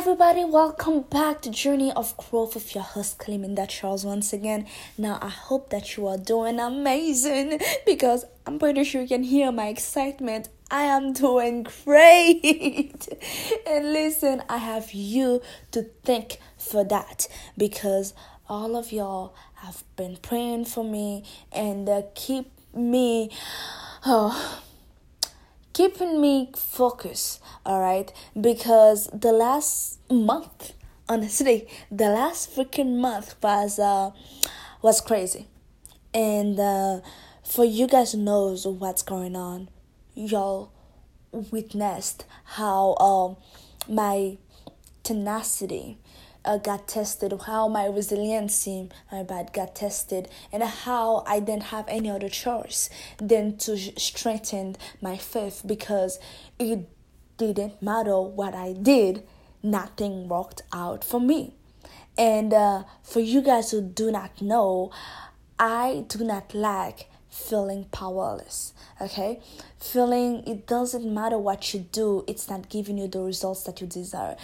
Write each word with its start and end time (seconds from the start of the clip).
everybody, 0.00 0.46
welcome 0.46 1.02
back 1.02 1.42
to 1.42 1.50
Journey 1.50 1.92
of 1.92 2.16
Growth 2.16 2.54
with 2.54 2.74
your 2.74 2.82
host 2.82 3.18
Cleminda 3.18 3.68
Charles 3.68 4.02
once 4.02 4.32
again. 4.32 4.66
Now, 4.96 5.18
I 5.20 5.28
hope 5.28 5.68
that 5.68 5.94
you 5.94 6.06
are 6.06 6.16
doing 6.16 6.58
amazing 6.58 7.60
because 7.84 8.24
I'm 8.46 8.58
pretty 8.58 8.84
sure 8.84 9.02
you 9.02 9.08
can 9.08 9.24
hear 9.24 9.52
my 9.52 9.66
excitement. 9.66 10.48
I 10.70 10.84
am 10.84 11.12
doing 11.12 11.64
great. 11.84 13.08
and 13.66 13.92
listen, 13.92 14.42
I 14.48 14.56
have 14.56 14.94
you 14.94 15.42
to 15.72 15.82
thank 16.02 16.38
for 16.56 16.82
that 16.84 17.28
because 17.58 18.14
all 18.48 18.76
of 18.76 18.92
y'all 18.92 19.34
have 19.56 19.84
been 19.96 20.16
praying 20.16 20.64
for 20.64 20.82
me 20.82 21.24
and 21.52 21.86
uh, 21.86 22.02
keep 22.14 22.50
me. 22.74 23.30
Oh, 24.06 24.62
keeping 25.80 26.20
me 26.20 26.50
focused, 26.54 27.40
all 27.64 27.80
right? 27.80 28.12
Because 28.38 29.08
the 29.14 29.32
last 29.32 29.98
month, 30.10 30.74
honestly, 31.08 31.66
the 31.90 32.10
last 32.10 32.54
freaking 32.54 32.96
month 32.98 33.34
was 33.42 33.78
uh 33.78 34.10
was 34.82 35.00
crazy. 35.00 35.46
And 36.12 36.60
uh 36.60 37.00
for 37.42 37.64
you 37.64 37.86
guys 37.86 38.14
knows 38.14 38.66
what's 38.66 39.02
going 39.02 39.34
on, 39.34 39.70
y'all 40.14 40.70
witnessed 41.32 42.26
how 42.44 42.94
um 42.96 43.38
my 43.88 44.36
tenacity 45.02 45.96
uh, 46.44 46.58
got 46.58 46.88
tested, 46.88 47.32
how 47.46 47.68
my 47.68 47.86
resiliency, 47.86 48.88
my 49.10 49.22
bad, 49.22 49.52
got 49.52 49.74
tested, 49.74 50.28
and 50.52 50.62
how 50.62 51.22
I 51.26 51.40
didn't 51.40 51.64
have 51.64 51.86
any 51.88 52.10
other 52.10 52.28
choice 52.28 52.90
than 53.18 53.56
to 53.58 53.76
strengthen 53.76 54.76
my 55.00 55.16
faith 55.16 55.62
because 55.66 56.18
it 56.58 56.88
didn't 57.36 57.82
matter 57.82 58.20
what 58.20 58.54
I 58.54 58.72
did, 58.72 59.26
nothing 59.62 60.28
worked 60.28 60.62
out 60.72 61.04
for 61.04 61.20
me. 61.20 61.54
And 62.16 62.52
uh, 62.52 62.84
for 63.02 63.20
you 63.20 63.40
guys 63.40 63.70
who 63.70 63.80
do 63.80 64.10
not 64.10 64.42
know, 64.42 64.90
I 65.58 66.04
do 66.08 66.24
not 66.24 66.54
like 66.54 67.08
feeling 67.30 67.84
powerless 67.92 68.74
okay 69.00 69.40
feeling 69.78 70.42
it 70.46 70.66
doesn't 70.66 71.06
matter 71.12 71.38
what 71.38 71.72
you 71.72 71.80
do 71.80 72.24
it's 72.26 72.50
not 72.50 72.68
giving 72.68 72.98
you 72.98 73.06
the 73.06 73.20
results 73.20 73.62
that 73.62 73.80
you 73.80 73.86
desire 73.86 74.36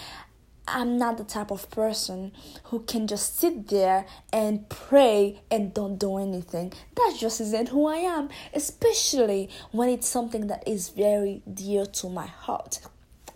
I'm 0.69 0.98
not 0.98 1.17
the 1.17 1.25
type 1.25 1.50
of 1.50 1.70
person 1.70 2.33
who 2.64 2.81
can 2.81 3.06
just 3.06 3.39
sit 3.39 3.69
there 3.69 4.06
and 4.33 4.69
pray 4.69 5.42
and 5.50 5.73
don't 5.73 5.97
do 5.97 6.19
anything. 6.19 6.73
That 6.97 7.17
just 7.19 7.41
isn't 7.41 7.69
who 7.69 7.86
I 7.86 7.97
am, 7.98 8.28
especially 8.53 9.48
when 9.70 9.89
it's 9.89 10.08
something 10.08 10.48
that 10.48 10.67
is 10.67 10.89
very 10.89 11.42
dear 11.53 11.86
to 11.86 12.08
my 12.08 12.27
heart. 12.27 12.81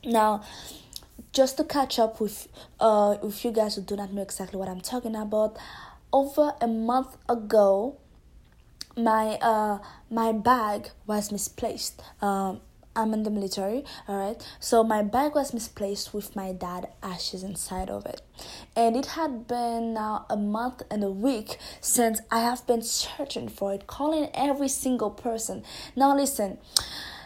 Now, 0.05 0.42
just 1.33 1.56
to 1.59 1.64
catch 1.64 1.98
up 1.98 2.20
with 2.20 2.48
uh 2.81 3.17
with 3.22 3.44
you 3.44 3.53
guys 3.53 3.77
who 3.77 3.83
do 3.83 3.94
not 3.94 4.12
know 4.12 4.22
exactly 4.22 4.59
what 4.59 4.69
I'm 4.69 4.81
talking 4.81 5.15
about, 5.15 5.56
over 6.12 6.55
a 6.61 6.67
month 6.67 7.17
ago, 7.28 7.97
my 8.97 9.39
uh 9.41 9.78
my 10.11 10.33
bag 10.33 10.91
was 11.06 11.31
misplaced. 11.31 12.03
Um 12.20 12.61
I'm 12.97 13.15
in 13.15 13.23
the 13.23 13.31
military, 13.31 13.85
all 14.09 14.17
right. 14.17 14.47
So 14.59 14.83
my 14.83 15.03
bag 15.03 15.35
was 15.35 15.55
misplaced 15.55 16.13
with 16.13 16.35
my 16.35 16.53
dad 16.53 16.89
ashes 17.03 17.43
inside 17.43 17.89
of 17.89 18.05
it, 18.05 18.21
and 18.75 18.97
it 18.97 19.07
had 19.07 19.47
been 19.47 19.95
now 19.95 20.27
a 20.29 20.37
month 20.37 20.83
and 20.91 21.05
a 21.05 21.11
week 21.11 21.57
since 21.81 22.21
I 22.31 22.41
have 22.41 22.67
been 22.67 22.83
searching 22.83 23.49
for 23.49 23.73
it, 23.75 23.87
calling 23.87 24.29
every 24.35 24.69
single 24.69 25.11
person. 25.11 25.63
Now 25.95 26.17
listen, 26.17 26.59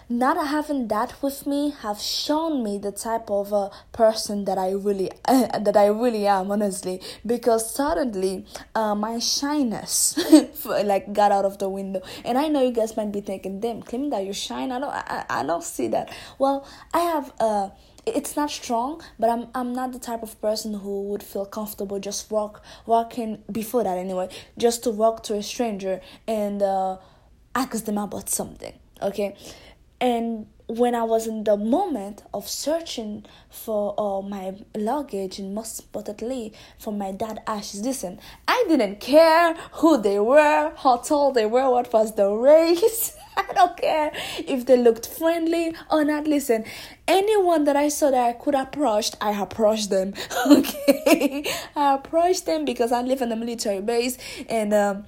not 0.08 0.46
having 0.46 0.88
that 0.88 1.22
with 1.22 1.46
me 1.46 1.70
have 1.82 2.00
shown 2.00 2.62
me 2.62 2.78
the 2.78 2.92
type 2.92 3.30
of 3.30 3.52
a 3.52 3.70
person 3.92 4.44
that 4.44 4.58
I 4.58 4.72
really 4.72 5.10
that 5.28 5.76
I 5.76 5.86
really 5.86 6.26
am 6.26 6.50
honestly. 6.50 7.00
Because 7.24 7.74
suddenly 7.74 8.46
uh, 8.74 8.94
my 8.94 9.18
shyness 9.18 10.18
like 10.64 11.12
got 11.12 11.32
out 11.32 11.44
of 11.44 11.58
the 11.58 11.68
window. 11.68 12.02
And 12.24 12.38
I 12.38 12.48
know 12.48 12.62
you 12.62 12.72
guys 12.72 12.96
might 12.96 13.12
be 13.12 13.20
thinking 13.20 13.60
damn 13.60 13.82
claiming 13.82 14.10
that 14.10 14.24
you're 14.24 14.34
shine. 14.34 14.72
I 14.72 14.78
don't 14.78 14.90
I, 14.90 15.24
I 15.28 15.42
don't 15.44 15.64
see 15.64 15.88
that. 15.88 16.14
Well 16.38 16.66
I 16.92 17.00
have 17.00 17.32
uh 17.40 17.70
it's 18.06 18.36
not 18.36 18.50
strong 18.50 19.02
but 19.18 19.30
i'm 19.30 19.46
i'm 19.54 19.72
not 19.72 19.92
the 19.92 19.98
type 19.98 20.22
of 20.22 20.38
person 20.40 20.74
who 20.74 21.04
would 21.04 21.22
feel 21.22 21.46
comfortable 21.46 21.98
just 21.98 22.30
walk 22.30 22.62
walking 22.86 23.42
before 23.50 23.82
that 23.84 23.96
anyway 23.96 24.28
just 24.58 24.82
to 24.82 24.90
walk 24.90 25.22
to 25.22 25.34
a 25.34 25.42
stranger 25.42 26.00
and 26.26 26.62
uh 26.62 26.98
ask 27.54 27.84
them 27.84 27.98
about 27.98 28.28
something 28.28 28.74
okay 29.00 29.34
and 30.00 30.46
when 30.66 30.94
I 30.94 31.02
was 31.02 31.26
in 31.26 31.44
the 31.44 31.56
moment 31.56 32.22
of 32.32 32.48
searching 32.48 33.26
for 33.50 33.94
uh, 33.98 34.22
my 34.22 34.54
luggage 34.74 35.38
and 35.38 35.54
most 35.54 35.80
importantly 35.80 36.54
for 36.78 36.92
my 36.92 37.12
dad 37.12 37.40
ashes, 37.46 37.82
listen, 37.82 38.18
I 38.48 38.64
didn't 38.66 39.00
care 39.00 39.54
who 39.72 40.00
they 40.00 40.18
were, 40.18 40.72
how 40.76 40.98
tall 40.98 41.32
they 41.32 41.44
were, 41.46 41.70
what 41.70 41.92
was 41.92 42.14
the 42.14 42.30
race. 42.30 43.16
I 43.36 43.52
don't 43.52 43.76
care 43.76 44.12
if 44.38 44.64
they 44.64 44.76
looked 44.76 45.06
friendly 45.06 45.74
or 45.90 46.04
not. 46.04 46.26
Listen, 46.26 46.64
anyone 47.06 47.64
that 47.64 47.76
I 47.76 47.88
saw 47.88 48.10
that 48.10 48.26
I 48.26 48.32
could 48.32 48.54
approach, 48.54 49.10
I 49.20 49.40
approached 49.40 49.90
them. 49.90 50.14
Okay, 50.46 51.44
I 51.74 51.94
approached 51.94 52.46
them 52.46 52.64
because 52.64 52.92
I 52.92 53.02
live 53.02 53.22
in 53.22 53.32
a 53.32 53.36
military 53.36 53.80
base, 53.80 54.18
and 54.48 54.72
um, 54.72 55.06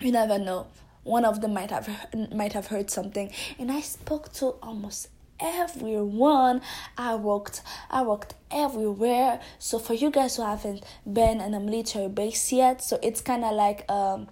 you 0.00 0.12
never 0.12 0.38
know 0.38 0.66
one 1.04 1.24
of 1.24 1.40
them 1.40 1.54
might 1.54 1.70
have 1.70 1.88
might 2.32 2.52
have 2.52 2.68
heard 2.68 2.90
something. 2.90 3.30
And 3.58 3.70
i 3.70 3.80
spoke 3.80 4.32
to 4.34 4.54
almost 4.62 5.08
everyone. 5.40 6.62
I 6.96 7.14
worked 7.16 7.62
i 7.90 8.02
worked 8.02 8.34
everywhere. 8.50 9.40
So 9.58 9.78
for 9.78 9.94
you 9.94 10.10
guys 10.10 10.36
who 10.36 10.42
haven't 10.42 10.84
been 11.10 11.40
in 11.40 11.54
a 11.54 11.60
military 11.60 12.08
base 12.08 12.52
yet 12.52 12.82
so 12.82 12.98
it's 13.02 13.20
kind 13.20 13.44
of 13.44 13.52
like 13.54 13.90
um 13.90 14.28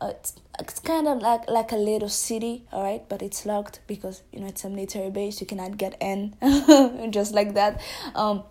uh, 0.00 0.08
it's, 0.08 0.34
it's 0.58 0.78
kind 0.78 1.06
of 1.06 1.20
like 1.20 1.48
like 1.50 1.72
a 1.72 1.76
little 1.76 2.08
city 2.08 2.64
all 2.72 2.82
right 2.82 3.06
but 3.08 3.20
it's 3.20 3.44
locked 3.44 3.80
because 3.86 4.22
you 4.32 4.40
know 4.40 4.46
it's 4.46 4.64
a 4.64 4.70
military 4.70 5.10
base. 5.10 5.40
You 5.40 5.46
cannot 5.46 5.76
get 5.76 5.96
in. 6.00 6.34
Just 7.10 7.34
like 7.34 7.54
that. 7.54 7.80
Um 8.14 8.44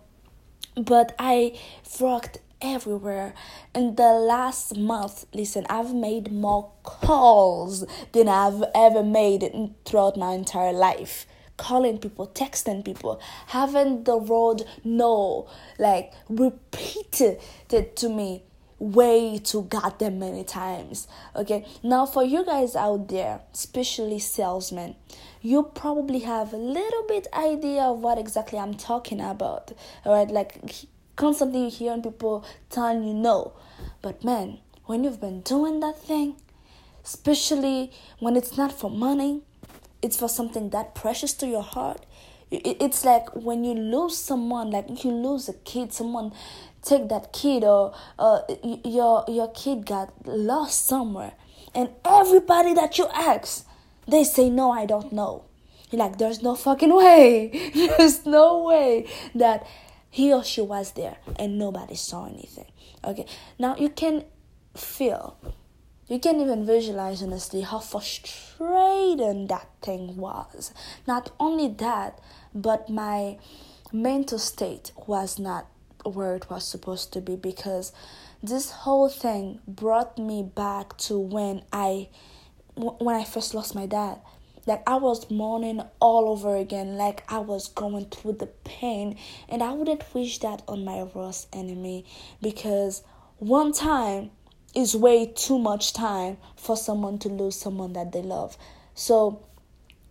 but 0.76 1.14
i 1.18 1.58
worked 2.00 2.38
everywhere. 2.62 3.34
In 3.74 3.94
the 3.96 4.12
last 4.12 4.76
month, 4.76 5.26
listen, 5.32 5.66
I've 5.68 5.94
made 5.94 6.32
more 6.32 6.70
calls 6.82 7.84
than 8.12 8.28
I've 8.28 8.62
ever 8.74 9.02
made 9.02 9.50
throughout 9.84 10.16
my 10.16 10.32
entire 10.32 10.72
life. 10.72 11.26
Calling 11.56 11.98
people, 11.98 12.26
texting 12.26 12.84
people, 12.84 13.20
having 13.48 14.04
the 14.04 14.18
road 14.18 14.64
know, 14.82 15.48
like 15.78 16.12
repeated 16.28 17.38
it 17.70 17.96
to 17.96 18.08
me 18.08 18.44
way 18.78 19.38
too 19.38 19.62
goddamn 19.64 20.18
many 20.18 20.42
times. 20.42 21.06
Okay, 21.36 21.66
now 21.82 22.06
for 22.06 22.24
you 22.24 22.44
guys 22.44 22.74
out 22.74 23.08
there, 23.08 23.42
especially 23.52 24.18
salesmen, 24.18 24.96
you 25.42 25.62
probably 25.62 26.20
have 26.20 26.52
a 26.52 26.56
little 26.56 27.04
bit 27.06 27.26
idea 27.34 27.82
of 27.82 28.00
what 28.00 28.18
exactly 28.18 28.58
I'm 28.58 28.74
talking 28.74 29.20
about. 29.20 29.72
All 30.04 30.14
right, 30.14 30.30
like 30.30 30.58
constantly 31.20 31.68
hearing 31.68 32.02
people 32.02 32.42
telling 32.70 33.04
you 33.04 33.12
no. 33.12 33.52
But 34.00 34.24
man, 34.24 34.58
when 34.86 35.04
you've 35.04 35.20
been 35.20 35.42
doing 35.42 35.80
that 35.80 35.98
thing, 36.00 36.36
especially 37.04 37.92
when 38.20 38.36
it's 38.36 38.56
not 38.56 38.72
for 38.72 38.90
money, 38.90 39.42
it's 40.00 40.16
for 40.16 40.30
something 40.30 40.70
that 40.70 40.94
precious 40.94 41.34
to 41.34 41.46
your 41.46 41.62
heart. 41.62 42.06
It's 42.50 43.04
like 43.04 43.28
when 43.36 43.64
you 43.64 43.74
lose 43.74 44.16
someone, 44.16 44.70
like 44.70 45.04
you 45.04 45.10
lose 45.10 45.46
a 45.50 45.52
kid, 45.52 45.92
someone 45.92 46.32
take 46.82 47.10
that 47.10 47.34
kid 47.34 47.64
or 47.64 47.94
uh, 48.18 48.40
your 48.82 49.24
your 49.28 49.48
kid 49.52 49.84
got 49.84 50.10
lost 50.26 50.86
somewhere, 50.86 51.34
and 51.74 51.90
everybody 52.04 52.72
that 52.74 52.96
you 52.96 53.06
ask, 53.14 53.66
they 54.08 54.24
say 54.24 54.48
no, 54.48 54.70
I 54.72 54.86
don't 54.86 55.12
know. 55.12 55.44
You're 55.90 56.00
like, 56.00 56.18
there's 56.18 56.42
no 56.42 56.54
fucking 56.54 56.94
way. 56.94 57.50
There's 57.98 58.24
no 58.24 58.62
way 58.62 59.08
that 59.34 59.66
he 60.10 60.32
or 60.32 60.42
she 60.42 60.60
was 60.60 60.92
there 60.92 61.16
and 61.36 61.58
nobody 61.58 61.94
saw 61.94 62.26
anything. 62.26 62.70
Okay, 63.04 63.26
now 63.58 63.76
you 63.76 63.88
can 63.88 64.24
feel, 64.76 65.36
you 66.08 66.18
can 66.18 66.40
even 66.40 66.66
visualize 66.66 67.22
honestly 67.22 67.60
how 67.62 67.78
frustrating 67.78 69.46
that 69.46 69.68
thing 69.80 70.16
was. 70.16 70.74
Not 71.06 71.30
only 71.38 71.68
that, 71.68 72.20
but 72.52 72.90
my 72.90 73.38
mental 73.92 74.38
state 74.38 74.92
was 75.06 75.38
not 75.38 75.66
where 76.04 76.34
it 76.34 76.50
was 76.50 76.66
supposed 76.66 77.12
to 77.12 77.20
be 77.20 77.36
because 77.36 77.92
this 78.42 78.70
whole 78.70 79.08
thing 79.08 79.60
brought 79.66 80.18
me 80.18 80.42
back 80.42 80.96
to 80.96 81.18
when 81.18 81.62
I 81.72 82.08
when 82.74 83.14
I 83.14 83.24
first 83.24 83.52
lost 83.54 83.74
my 83.74 83.84
dad 83.86 84.20
like 84.66 84.82
I 84.86 84.96
was 84.96 85.30
mourning 85.30 85.82
all 86.00 86.28
over 86.28 86.56
again, 86.56 86.96
like 86.96 87.24
I 87.28 87.38
was 87.38 87.68
going 87.68 88.06
through 88.06 88.34
the 88.34 88.46
pain, 88.46 89.16
and 89.48 89.62
I 89.62 89.72
wouldn't 89.72 90.04
wish 90.14 90.38
that 90.38 90.62
on 90.68 90.84
my 90.84 91.02
worst 91.02 91.48
enemy 91.52 92.04
because 92.40 93.02
one 93.38 93.72
time 93.72 94.30
is 94.74 94.94
way 94.94 95.26
too 95.26 95.58
much 95.58 95.92
time 95.92 96.36
for 96.56 96.76
someone 96.76 97.18
to 97.18 97.28
lose 97.28 97.56
someone 97.56 97.92
that 97.94 98.12
they 98.12 98.22
love. 98.22 98.56
So 98.94 99.44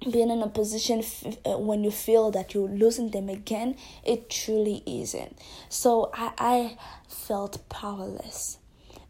being 0.04 0.30
in 0.30 0.42
a 0.42 0.48
position 0.48 1.00
f- 1.00 1.38
uh, 1.46 1.58
when 1.58 1.84
you 1.84 1.92
feel 1.92 2.32
that 2.32 2.54
you're 2.54 2.70
losing 2.70 3.12
them 3.12 3.28
again 3.28 3.76
it 4.06 4.30
truly 4.30 4.82
isn't 4.86 5.38
so 5.68 6.10
I, 6.14 6.32
I 6.38 6.78
felt 7.10 7.68
powerless 7.68 8.58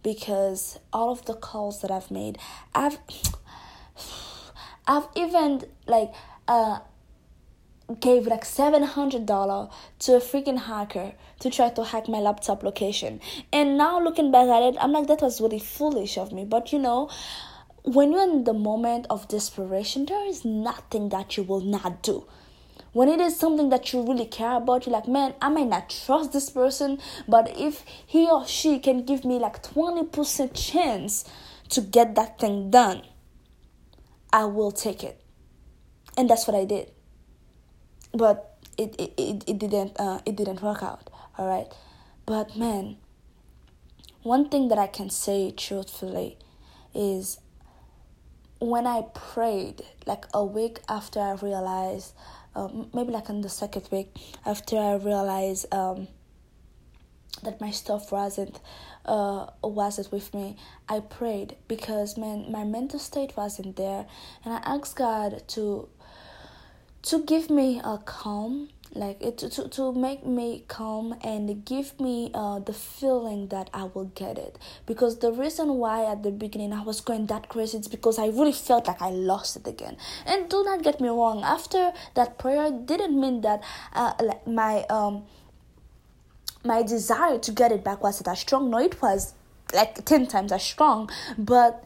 because 0.02 0.80
all 0.92 1.12
of 1.12 1.26
the 1.26 1.36
calls 1.36 1.82
that 1.82 1.92
i've 1.92 2.10
made 2.10 2.40
i've 2.74 2.98
i've 4.90 5.08
even 5.16 5.64
like 5.88 6.12
uh 6.50 6.80
gave 8.00 8.28
like 8.28 8.46
seven 8.46 8.84
hundred 8.84 9.26
dollar 9.26 9.70
to 10.00 10.16
a 10.16 10.20
freaking 10.20 10.60
hacker 10.60 11.14
to 11.40 11.50
try 11.50 11.70
to 11.70 11.84
hack 11.84 12.08
my 12.08 12.20
laptop 12.20 12.62
location. 12.64 13.20
And 13.52 13.78
now 13.78 14.00
looking 14.04 14.32
back 14.32 14.48
at 14.48 14.62
it 14.62 14.76
i'm 14.80 14.92
like 14.92 15.08
that 15.08 15.22
was 15.22 15.40
really 15.42 15.60
foolish 15.60 16.18
of 16.18 16.32
me. 16.32 16.46
But 16.46 16.74
you 16.74 16.80
know 16.80 17.10
when 17.84 18.12
you're 18.12 18.24
in 18.24 18.44
the 18.44 18.54
moment 18.54 19.08
of 19.10 19.28
desperation, 19.28 20.06
there 20.06 20.28
is 20.28 20.44
nothing 20.44 21.10
that 21.10 21.38
you 21.38 21.44
will 21.44 21.62
not 21.62 22.04
do. 22.04 22.26
When 22.92 23.08
it 23.08 23.22
is 23.22 23.38
something 23.38 23.70
that 23.70 23.94
you 23.94 24.02
really 24.02 24.26
care 24.26 24.58
about, 24.58 24.86
you're 24.86 24.94
like, 24.94 25.08
man, 25.08 25.34
I 25.42 25.50
might 25.50 25.68
not 25.68 25.90
trust 25.90 26.34
this 26.34 26.50
person, 26.50 27.00
but 27.28 27.58
if 27.58 27.86
he 28.06 28.28
or 28.28 28.46
she 28.48 28.80
can 28.80 29.06
give 29.06 29.24
me 29.24 29.40
like 29.40 29.64
20% 29.64 30.52
chance 30.54 31.26
to 31.70 31.82
get 31.82 32.16
that 32.16 32.40
thing 32.40 32.70
done, 32.70 33.04
I 34.32 34.46
will 34.46 34.72
take 34.72 35.04
it. 35.04 35.22
And 36.18 36.30
that's 36.30 36.48
what 36.48 36.56
I 36.56 36.66
did. 36.66 36.92
But 38.14 38.58
it 38.78 38.96
it, 38.98 39.14
it, 39.18 39.44
it 39.48 39.60
didn't 39.60 40.00
uh, 40.00 40.20
it 40.26 40.36
didn't 40.36 40.62
work 40.62 40.84
out. 40.84 41.10
All 41.38 41.48
right. 41.48 41.68
But 42.26 42.56
man, 42.56 42.98
one 44.24 44.50
thing 44.50 44.68
that 44.70 44.78
I 44.78 44.88
can 44.88 45.10
say 45.10 45.52
truthfully 45.52 46.38
is 46.94 47.40
when 48.60 48.86
I 48.86 49.04
prayed, 49.14 49.84
like 50.06 50.26
a 50.34 50.44
week 50.44 50.80
after 50.90 51.20
I 51.20 51.34
realized, 51.34 52.14
um, 52.56 52.90
maybe 52.94 53.12
like 53.12 53.30
in 53.30 53.42
the 53.42 53.50
second 53.50 53.88
week 53.92 54.14
after 54.46 54.78
I 54.78 54.96
realized 54.96 55.74
um, 55.74 56.08
that 57.44 57.62
my 57.62 57.72
stuff 57.72 58.12
wasn't 58.12 58.60
uh 59.06 59.48
wasn't 59.64 60.12
with 60.12 60.34
me, 60.34 60.58
I 60.88 61.00
prayed 61.00 61.56
because 61.68 62.18
man, 62.18 62.52
my 62.52 62.64
mental 62.64 63.00
state 63.00 63.36
wasn't 63.38 63.76
there, 63.76 64.06
and 64.44 64.54
I 64.54 64.62
asked 64.66 64.96
God 64.96 65.44
to 65.50 65.90
to 67.04 67.24
give 67.24 67.50
me 67.50 67.80
a 67.84 67.98
calm 68.00 68.70
like 68.94 69.22
it 69.22 69.38
to, 69.38 69.70
to 69.70 69.94
make 69.94 70.26
me 70.26 70.64
calm 70.68 71.16
and 71.24 71.64
give 71.64 72.00
me 72.00 72.32
uh, 72.34 72.60
the 72.60 72.74
feeling 72.74 73.48
that 73.50 73.70
i 73.74 73.84
will 73.84 74.12
get 74.16 74.38
it. 74.38 74.58
Because 74.86 75.20
the 75.20 75.32
reason 75.32 75.76
why 75.76 76.06
at 76.06 76.24
the 76.24 76.32
beginning 76.32 76.74
i 76.74 76.82
was 76.82 77.02
going 77.02 77.28
that 77.28 77.50
crazy 77.50 77.78
is 77.78 77.88
because 77.88 78.18
i 78.18 78.28
really 78.28 78.52
felt 78.52 78.88
like 78.88 79.02
i 79.02 79.10
lost 79.10 79.56
it 79.56 79.68
again. 79.68 79.98
And 80.26 80.50
do 80.50 80.64
not 80.64 80.84
get 80.84 81.00
me 81.00 81.10
wrong 81.10 81.44
after 81.44 81.92
that 82.16 82.40
prayer 82.40 82.72
didn't 82.72 83.20
mean 83.20 83.42
that 83.42 83.62
uh, 83.94 84.14
like 84.22 84.48
my 84.48 84.84
um 84.90 85.26
my 86.64 86.82
desire 86.82 87.40
to 87.40 87.52
get 87.52 87.72
it 87.72 87.84
back 87.84 88.02
wasn't 88.04 88.28
as 88.28 88.40
strong 88.40 88.70
no 88.70 88.78
it 88.78 89.02
was 89.02 89.34
like 89.74 90.04
10 90.06 90.28
times 90.28 90.52
as 90.52 90.64
strong 90.64 91.10
but 91.38 91.86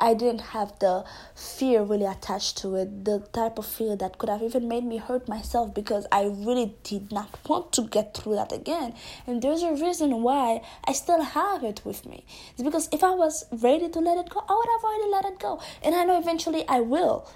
I 0.00 0.14
didn't 0.14 0.40
have 0.40 0.76
the 0.80 1.04
fear 1.36 1.82
really 1.84 2.04
attached 2.04 2.58
to 2.58 2.74
it, 2.74 3.04
the 3.04 3.20
type 3.32 3.58
of 3.58 3.66
fear 3.66 3.94
that 3.96 4.18
could 4.18 4.28
have 4.28 4.42
even 4.42 4.66
made 4.66 4.84
me 4.84 4.96
hurt 4.96 5.28
myself 5.28 5.72
because 5.72 6.04
I 6.10 6.24
really 6.24 6.74
did 6.82 7.12
not 7.12 7.38
want 7.48 7.70
to 7.74 7.82
get 7.82 8.14
through 8.14 8.34
that 8.34 8.50
again. 8.50 8.94
And 9.26 9.40
there's 9.40 9.62
a 9.62 9.72
reason 9.72 10.22
why 10.22 10.62
I 10.84 10.92
still 10.92 11.22
have 11.22 11.62
it 11.62 11.82
with 11.84 12.06
me. 12.06 12.24
It's 12.54 12.62
because 12.62 12.88
if 12.90 13.04
I 13.04 13.12
was 13.12 13.44
ready 13.52 13.88
to 13.88 14.00
let 14.00 14.18
it 14.18 14.30
go, 14.30 14.44
I 14.48 14.54
would 14.54 14.68
have 14.68 14.84
already 14.84 15.10
let 15.12 15.24
it 15.26 15.38
go. 15.38 15.60
And 15.82 15.94
I 15.94 16.04
know 16.04 16.18
eventually 16.18 16.66
I 16.68 16.80
will. 16.80 17.28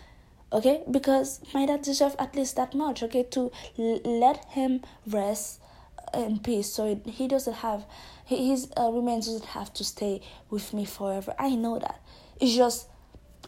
Okay? 0.52 0.82
Because 0.90 1.40
my 1.55 1.64
dad 1.64 1.82
deserves 1.82 2.17
at 2.19 2.34
least 2.34 2.56
that 2.56 2.75
much, 2.75 3.05
okay? 3.05 3.23
To 3.23 3.52
l- 3.79 4.00
let 4.05 4.44
him 4.46 4.82
rest 5.06 5.62
in 6.14 6.38
peace 6.38 6.73
so 6.73 7.00
he 7.06 7.29
doesn't 7.29 7.55
have 7.55 7.85
his 8.25 8.70
uh, 8.79 8.91
remains 8.91 9.26
doesn't 9.26 9.47
have 9.47 9.73
to 9.75 9.85
stay 9.85 10.20
with 10.50 10.73
me 10.73 10.85
forever. 10.85 11.35
I 11.38 11.55
know 11.55 11.79
that. 11.79 12.00
It's 12.41 12.55
just 12.55 12.88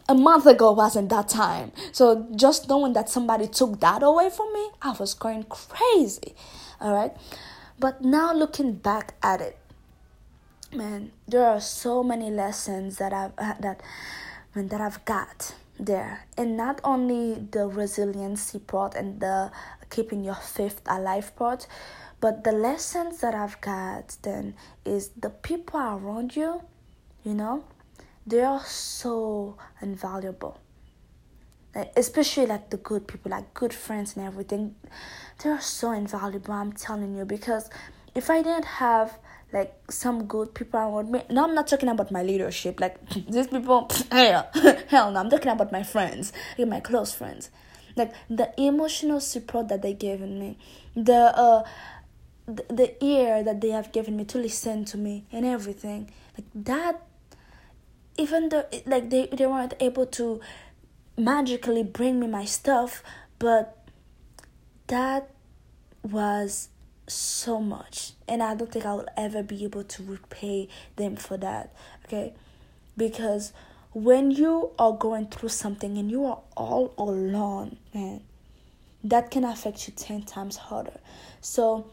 a 0.07 0.15
month 0.15 0.45
ago 0.45 0.71
wasn't 0.71 1.09
that 1.09 1.29
time. 1.29 1.71
So 1.91 2.27
just 2.35 2.69
knowing 2.69 2.93
that 2.93 3.09
somebody 3.09 3.47
took 3.47 3.79
that 3.79 4.03
away 4.03 4.29
from 4.29 4.53
me, 4.53 4.69
I 4.81 4.91
was 4.91 5.13
going 5.13 5.43
crazy. 5.43 6.35
All 6.79 6.93
right. 6.93 7.11
But 7.79 8.01
now 8.01 8.33
looking 8.33 8.73
back 8.73 9.15
at 9.23 9.41
it, 9.41 9.57
man, 10.71 11.11
there 11.27 11.45
are 11.45 11.61
so 11.61 12.03
many 12.03 12.29
lessons 12.29 12.97
that 12.97 13.13
I've 13.13 13.31
uh, 13.37 13.55
that 13.59 13.81
that 14.53 14.79
I've 14.79 15.03
got 15.05 15.53
there, 15.77 16.25
and 16.37 16.55
not 16.55 16.79
only 16.83 17.33
the 17.51 17.67
resiliency 17.67 18.59
part 18.59 18.95
and 18.95 19.19
the 19.19 19.51
keeping 19.89 20.23
your 20.23 20.35
faith 20.35 20.81
alive 20.87 21.35
part, 21.35 21.67
but 22.19 22.43
the 22.43 22.51
lessons 22.51 23.21
that 23.21 23.35
I've 23.35 23.59
got 23.61 24.17
then 24.21 24.55
is 24.83 25.09
the 25.09 25.29
people 25.29 25.79
around 25.79 26.35
you, 26.35 26.61
you 27.23 27.33
know, 27.33 27.63
they 28.25 28.41
are 28.41 28.63
so 28.63 29.57
invaluable. 29.81 30.59
Especially 31.97 32.45
like 32.45 32.69
the 32.69 32.77
good 32.77 33.05
people 33.05 33.31
like 33.31 33.53
good 33.53 33.73
friends 33.73 34.15
and 34.15 34.25
everything 34.25 34.75
they 35.43 35.49
are 35.49 35.59
so 35.59 35.91
invaluable 35.91 36.53
i'm 36.53 36.71
telling 36.71 37.17
you. 37.17 37.25
Because 37.25 37.69
if 38.15 38.29
i 38.29 38.41
didn't 38.41 38.63
have 38.65 39.19
like 39.51 39.73
some 39.89 40.25
good 40.25 40.53
people 40.53 40.79
around 40.79 41.11
me 41.11 41.21
now 41.29 41.43
i'm 41.43 41.53
not 41.53 41.67
talking 41.67 41.89
about 41.89 42.11
my 42.11 42.23
leadership 42.23 42.79
like 42.79 42.97
these 43.29 43.47
people 43.47 43.89
hell, 44.11 44.49
hell 44.87 45.11
no 45.11 45.19
i'm 45.19 45.29
talking 45.29 45.51
about 45.51 45.71
my 45.71 45.83
friends 45.83 46.31
like 46.57 46.67
my 46.67 46.79
close 46.79 47.13
friends. 47.13 47.49
Like 47.97 48.13
the 48.29 48.51
emotional 48.57 49.21
support 49.21 49.69
that 49.69 49.81
they 49.81 49.93
gave 49.93 50.19
me 50.19 50.57
the 50.95 51.13
uh 51.13 51.63
the, 52.47 52.65
the 52.69 53.03
ear 53.03 53.43
that 53.43 53.61
they 53.61 53.69
have 53.69 53.91
given 53.91 54.15
me 54.17 54.25
to 54.25 54.37
listen 54.37 54.85
to 54.85 54.97
me 54.97 55.25
and 55.31 55.45
everything. 55.45 56.11
Like 56.37 56.47
that 56.65 57.01
even 58.17 58.49
though 58.49 58.65
like 58.85 59.09
they, 59.09 59.27
they 59.27 59.45
weren't 59.45 59.73
able 59.79 60.05
to 60.05 60.39
magically 61.17 61.83
bring 61.83 62.19
me 62.19 62.27
my 62.27 62.45
stuff 62.45 63.03
but 63.39 63.77
that 64.87 65.29
was 66.03 66.69
so 67.07 67.59
much. 67.59 68.13
And 68.27 68.41
i 68.41 68.55
don't 68.55 68.71
think 68.71 68.85
i 68.85 68.93
will 68.93 69.07
ever 69.17 69.43
be 69.43 69.63
able 69.63 69.83
to 69.83 70.03
repay 70.03 70.67
them 70.95 71.15
for 71.15 71.37
that 71.37 71.73
okay? 72.05 72.33
Because 72.97 73.53
when 73.93 74.31
you 74.31 74.71
are 74.77 74.91
going 74.93 75.27
through 75.27 75.49
something 75.49 75.97
and 75.97 76.11
you 76.11 76.25
are 76.25 76.39
all 76.55 76.93
alone 76.97 77.77
man 77.93 78.21
that 79.05 79.29
can 79.29 79.43
affect 79.43 79.87
you 79.87 79.93
10 79.95 80.23
times 80.23 80.57
harder. 80.57 80.99
So 81.39 81.91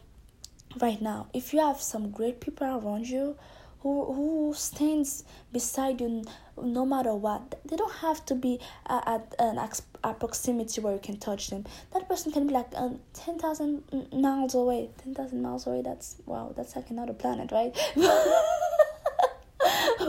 right 0.80 1.00
now. 1.00 1.28
If 1.32 1.52
you 1.52 1.60
have 1.60 1.80
some 1.80 2.10
great 2.10 2.40
people 2.40 2.66
around 2.66 3.08
you 3.08 3.37
who 3.80 4.12
who 4.12 4.54
stands 4.54 5.25
beside 5.52 6.00
you 6.00 6.25
no 6.62 6.87
matter 6.87 7.14
what 7.14 7.61
they 7.64 7.76
don't 7.76 7.94
have 7.94 8.25
to 8.26 8.35
be 8.35 8.61
at 8.87 9.35
an 9.38 9.58
a 10.04 10.14
proximity 10.14 10.80
where 10.80 10.94
you 10.94 10.99
can 11.00 11.16
touch 11.16 11.50
them. 11.50 11.64
That 11.92 12.08
person 12.08 12.32
can 12.32 12.47
be 12.47 12.54
like 12.54 12.73
uh, 12.76 12.90
10,000 13.14 14.11
miles 14.12 14.54
away. 14.54 14.90
10,000 15.02 15.40
miles 15.40 15.66
away 15.66 15.82
that's 15.82 16.16
wow 16.26 16.52
that's 16.56 16.75
like 16.76 16.90
another 16.90 17.12
planet 17.12 17.52
right 17.52 17.76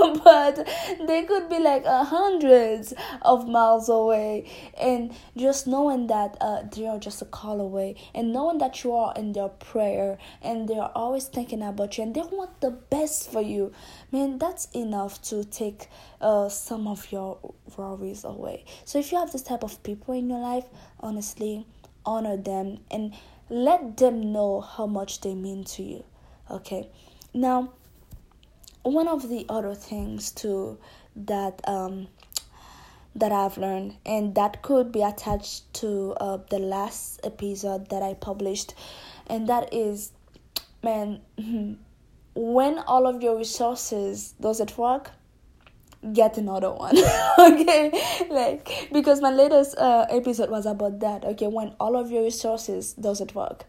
but 0.24 0.68
they 1.08 1.24
could 1.24 1.50
be 1.50 1.60
like 1.60 1.86
uh, 1.86 2.04
hundreds 2.04 2.94
of 3.22 3.48
miles 3.48 3.90
away. 3.90 4.52
And 4.80 5.14
just 5.36 5.68
knowing 5.68 6.08
that 6.08 6.38
uh, 6.42 6.64
they 6.64 6.88
are 6.88 7.00
just 7.00 7.22
a 7.22 7.26
call 7.26 7.62
away. 7.62 7.96
And 8.14 8.34
knowing 8.34 8.58
that 8.60 8.84
you 8.84 8.94
are 8.94 9.14
in 9.16 9.34
their 9.34 9.50
prayer. 9.50 10.18
And 10.42 10.68
they 10.68 10.78
are 10.78 10.92
always 10.96 11.26
thinking 11.26 11.62
about 11.62 11.98
you. 11.98 12.04
And 12.04 12.16
they 12.16 12.22
want 12.22 12.62
the 12.62 12.72
best 12.72 13.32
for 13.32 13.42
you. 13.42 13.72
Man 14.12 14.38
that's 14.38 14.68
enough 14.74 15.22
to 15.24 15.44
take 15.44 15.88
uh, 16.22 16.50
some 16.50 16.88
of 16.88 17.12
your 17.12 17.38
worries 17.78 18.24
away. 18.24 18.66
So 18.86 19.00
if 19.00 19.12
you 19.12 19.18
have 19.20 19.32
this 19.32 19.44
type 19.44 19.64
of 19.64 19.82
people 19.84 20.14
in 20.14 20.30
your 20.30 20.40
life 20.40 20.66
honestly 21.00 21.66
honor 22.06 22.38
them. 22.38 22.80
And 22.92 23.14
let 23.50 23.98
them 23.98 24.32
know 24.32 24.62
how 24.62 24.88
much 24.88 25.22
they 25.22 25.36
mean 25.36 25.64
to 25.64 25.84
you. 25.84 26.04
Okay. 26.50 26.90
Now 27.34 27.74
one 28.84 29.08
of 29.08 29.30
the 29.30 29.46
other 29.50 29.74
things 29.74 30.32
too 30.32 30.78
that 31.16 31.62
um 31.68 32.08
that 33.16 33.32
I've 33.32 33.58
learned, 33.58 33.96
and 34.06 34.34
that 34.36 34.62
could 34.62 34.92
be 34.92 35.02
attached 35.02 35.72
to 35.76 36.16
uh, 36.20 36.40
the 36.50 36.58
last 36.60 37.20
episode 37.24 37.90
that 37.90 38.02
I 38.02 38.16
published, 38.16 38.74
and 39.28 39.48
that 39.50 39.72
is, 39.72 40.12
man, 40.82 41.22
when 42.36 42.80
all 42.80 43.06
of 43.06 43.22
your 43.22 43.38
resources 43.38 44.34
doesn't 44.42 44.78
work, 44.78 45.12
get 46.12 46.38
another 46.38 46.72
one, 46.72 46.98
okay? 47.40 47.92
Like 48.30 48.90
because 48.92 49.22
my 49.22 49.30
latest 49.30 49.78
uh, 49.78 50.08
episode 50.10 50.50
was 50.50 50.66
about 50.66 51.00
that. 51.02 51.24
Okay, 51.24 51.48
when 51.48 51.74
all 51.80 51.96
of 51.96 52.12
your 52.12 52.24
resources 52.24 52.94
doesn't 52.94 53.36
work, 53.36 53.66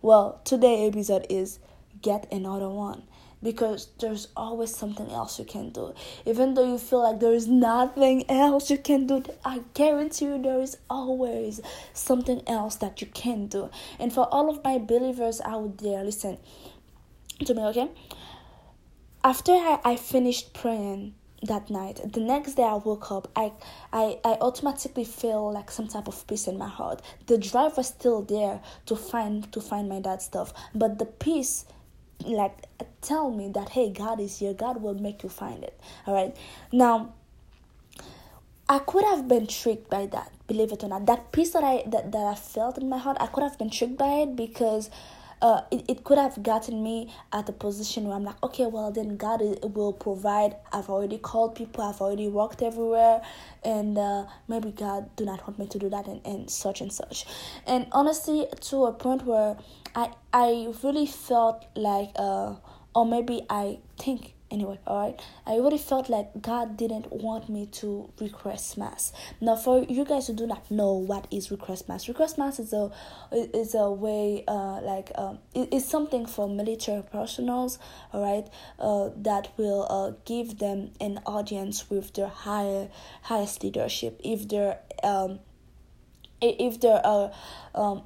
well, 0.00 0.40
today 0.44 0.86
episode 0.86 1.26
is 1.28 1.58
get 2.00 2.26
another 2.32 2.68
one 2.70 3.02
because 3.42 3.88
there's 4.00 4.28
always 4.36 4.74
something 4.74 5.10
else 5.10 5.38
you 5.38 5.44
can 5.44 5.70
do. 5.70 5.94
Even 6.26 6.54
though 6.54 6.66
you 6.66 6.78
feel 6.78 7.02
like 7.02 7.20
there 7.20 7.32
is 7.32 7.46
nothing 7.46 8.28
else 8.28 8.70
you 8.70 8.78
can 8.78 9.06
do, 9.06 9.22
I 9.44 9.62
guarantee 9.74 10.26
you 10.26 10.42
there 10.42 10.60
is 10.60 10.78
always 10.90 11.60
something 11.92 12.42
else 12.46 12.76
that 12.76 13.00
you 13.00 13.06
can 13.06 13.46
do. 13.46 13.70
And 13.98 14.12
for 14.12 14.26
all 14.32 14.50
of 14.50 14.62
my 14.64 14.78
believers 14.78 15.40
out 15.44 15.78
there, 15.78 16.02
listen 16.02 16.38
to 17.44 17.54
me, 17.54 17.62
okay? 17.62 17.88
After 19.22 19.52
I, 19.52 19.80
I 19.84 19.96
finished 19.96 20.54
praying 20.54 21.14
that 21.42 21.70
night, 21.70 22.00
the 22.12 22.20
next 22.20 22.54
day 22.54 22.64
I 22.64 22.74
woke 22.74 23.12
up, 23.12 23.30
I, 23.36 23.52
I, 23.92 24.18
I 24.24 24.38
automatically 24.40 25.04
feel 25.04 25.52
like 25.52 25.70
some 25.70 25.86
type 25.86 26.08
of 26.08 26.26
peace 26.26 26.48
in 26.48 26.58
my 26.58 26.68
heart. 26.68 27.02
The 27.26 27.38
drive 27.38 27.76
was 27.76 27.88
still 27.88 28.22
there 28.22 28.60
to 28.86 28.96
find 28.96 29.50
to 29.52 29.60
find 29.60 29.88
my 29.88 30.00
dad's 30.00 30.24
stuff, 30.24 30.52
but 30.74 30.98
the 30.98 31.06
peace 31.06 31.64
like 32.24 32.56
tell 33.00 33.30
me 33.30 33.48
that 33.54 33.70
hey 33.70 33.90
god 33.90 34.20
is 34.20 34.38
here. 34.38 34.54
God 34.54 34.82
will 34.82 34.94
make 34.94 35.22
you 35.22 35.28
find 35.28 35.62
it. 35.62 35.78
All 36.06 36.14
right? 36.14 36.36
Now 36.72 37.14
i 38.70 38.78
could 38.80 39.04
have 39.04 39.26
been 39.26 39.46
tricked 39.46 39.88
by 39.88 40.04
that 40.06 40.30
believe 40.46 40.72
it 40.72 40.82
or 40.82 40.88
not. 40.88 41.06
That 41.06 41.32
peace 41.32 41.50
that 41.52 41.64
i 41.64 41.82
that, 41.86 42.12
that 42.12 42.24
i 42.24 42.34
felt 42.34 42.78
in 42.78 42.88
my 42.88 42.98
heart 42.98 43.16
i 43.20 43.26
could 43.26 43.42
have 43.42 43.58
been 43.58 43.70
tricked 43.70 43.96
by 43.96 44.24
it 44.24 44.36
because 44.36 44.90
uh, 45.40 45.62
it, 45.70 45.84
it 45.88 46.04
could 46.04 46.18
have 46.18 46.42
gotten 46.42 46.82
me 46.82 47.12
at 47.32 47.48
a 47.48 47.52
position 47.52 48.04
where 48.04 48.16
I'm 48.16 48.24
like, 48.24 48.42
okay, 48.42 48.66
well, 48.66 48.90
then 48.90 49.16
God 49.16 49.40
will 49.74 49.92
provide. 49.92 50.56
I've 50.72 50.88
already 50.88 51.18
called 51.18 51.54
people, 51.54 51.84
I've 51.84 52.00
already 52.00 52.28
walked 52.28 52.62
everywhere, 52.62 53.22
and 53.64 53.96
uh, 53.96 54.26
maybe 54.48 54.72
God 54.72 55.14
do 55.16 55.24
not 55.24 55.46
want 55.46 55.58
me 55.58 55.66
to 55.68 55.78
do 55.78 55.88
that 55.90 56.06
and, 56.06 56.20
and 56.26 56.50
such 56.50 56.80
and 56.80 56.92
such. 56.92 57.24
And 57.66 57.86
honestly, 57.92 58.46
to 58.62 58.86
a 58.86 58.92
point 58.92 59.24
where 59.24 59.56
I, 59.94 60.10
I 60.32 60.72
really 60.82 61.06
felt 61.06 61.64
like, 61.74 62.10
uh, 62.16 62.54
or 62.94 63.06
maybe 63.06 63.42
I 63.48 63.78
think 63.98 64.34
anyway 64.50 64.78
all 64.86 64.98
right 65.02 65.20
i 65.46 65.56
really 65.56 65.78
felt 65.78 66.08
like 66.08 66.30
god 66.40 66.76
didn't 66.76 67.12
want 67.12 67.48
me 67.48 67.66
to 67.66 68.10
request 68.20 68.78
mast. 68.78 69.14
Now 69.40 69.56
for 69.56 69.84
you 69.84 70.04
guys 70.04 70.26
who 70.26 70.34
do 70.34 70.46
not 70.46 70.70
know 70.70 70.94
what 70.94 71.26
is 71.30 71.50
request 71.50 71.88
mast 71.88 72.08
request 72.08 72.38
mast 72.38 72.58
is 72.60 72.72
a 72.72 72.90
is 73.32 73.74
a 73.74 73.90
way 73.90 74.44
uh 74.48 74.80
like 74.80 75.10
um 75.16 75.38
it, 75.54 75.68
it's 75.72 75.84
something 75.84 76.26
for 76.26 76.48
military 76.48 77.02
personals 77.02 77.78
all 78.12 78.22
right 78.22 78.48
uh 78.78 79.10
that 79.16 79.52
will 79.58 79.86
uh 79.90 80.12
give 80.24 80.58
them 80.58 80.92
an 81.00 81.20
audience 81.26 81.90
with 81.90 82.14
their 82.14 82.28
higher 82.28 82.88
highest 83.22 83.62
leadership. 83.62 84.20
If 84.24 84.48
they're 84.48 84.78
um 85.02 85.40
if 86.40 86.80
they're 86.80 87.02
uh 87.04 87.30
um 87.74 88.02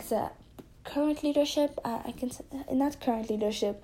said, 0.00 0.30
current 0.84 1.22
leadership 1.22 1.78
I, 1.84 2.02
I 2.06 2.12
can 2.12 2.30
say 2.30 2.44
uh, 2.52 2.74
not 2.74 3.00
current 3.00 3.30
leadership 3.30 3.82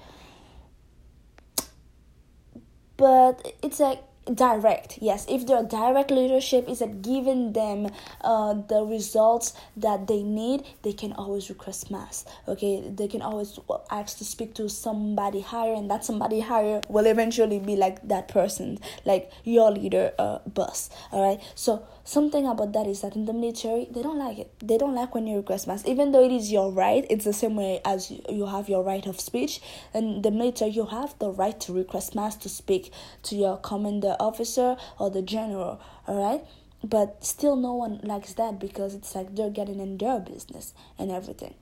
but 2.96 3.54
it's 3.62 3.80
like 3.80 4.00
direct 4.35 4.99
yes. 5.00 5.26
If 5.28 5.47
their 5.47 5.62
direct 5.62 6.11
leadership 6.11 6.68
is 6.68 6.82
at 6.82 7.02
giving 7.02 7.52
them 7.52 7.90
uh, 8.20 8.54
the 8.54 8.85
results 8.85 9.54
that 9.76 10.06
they 10.06 10.23
need 10.23 10.64
they 10.82 10.92
can 10.92 11.12
always 11.12 11.49
request 11.49 11.90
mast 11.90 12.28
okay? 12.47 12.82
They 12.88 13.08
can 13.08 13.23
always 13.23 13.58
ask 13.90 14.18
to 14.18 14.25
speak 14.25 14.54
to 14.54 14.68
somebody 14.68 15.40
higher 15.40 15.75
and 15.75 15.90
that 15.90 16.04
somebody 16.04 16.40
higher 16.40 16.80
will 16.88 17.06
eventually 17.06 17.58
be 17.58 17.76
like 17.76 18.06
that 18.08 18.28
person 18.28 18.78
like 19.04 19.30
your 19.44 19.70
leader 19.70 20.12
uh, 20.18 20.38
boss 20.47 20.90
all 21.12 21.26
right? 21.26 21.42
So 21.54 21.87
something 22.04 22.47
about 22.47 22.73
that 22.73 22.87
is 22.87 23.00
that 23.02 23.16
in 23.16 23.25
the 23.26 23.32
military 23.32 23.88
they 23.90 24.02
don't 24.02 24.18
like 24.18 24.38
it. 24.38 24.52
They 24.61 24.78
don't 24.78 24.94
like 24.94 25.14
when 25.14 25.26
you 25.26 25.37
request 25.37 25.66
mast 25.66 25.87
even 25.87 26.12
though 26.12 26.25
it 26.25 26.32
is 26.32 26.52
your 26.52 26.70
right 26.70 27.06
it's 27.08 27.25
the 27.25 27.32
same 27.32 27.56
way 27.56 27.80
as 27.85 28.11
you 28.11 28.47
have 28.47 28.68
your 28.68 28.82
right 28.82 29.06
of 29.06 29.20
speech. 29.20 29.61
And 29.94 30.23
the 30.23 30.30
military 30.30 30.70
you 30.70 30.87
have 30.87 31.18
the 31.18 31.30
right 31.30 31.58
to 31.61 31.73
request 31.73 32.14
mast 32.14 32.42
to 32.42 32.49
speak 32.49 32.92
to 33.25 33.37
your 33.37 33.56
commander 33.58 34.16
officer 34.20 34.76
or 34.98 35.10
the 35.10 35.22
general 35.22 35.80
all 36.06 36.22
right 36.22 36.44
but 36.82 37.25
still 37.25 37.56
no 37.56 37.75
one 37.75 38.00
likes 38.02 38.34
that 38.34 38.58
because 38.58 38.94
it's 38.94 39.14
like 39.14 39.34
they're 39.34 39.50
getting 39.50 39.80
in 39.80 39.98
their 39.98 40.20
business 40.20 40.72
and 40.96 41.10
everything. 41.10 41.54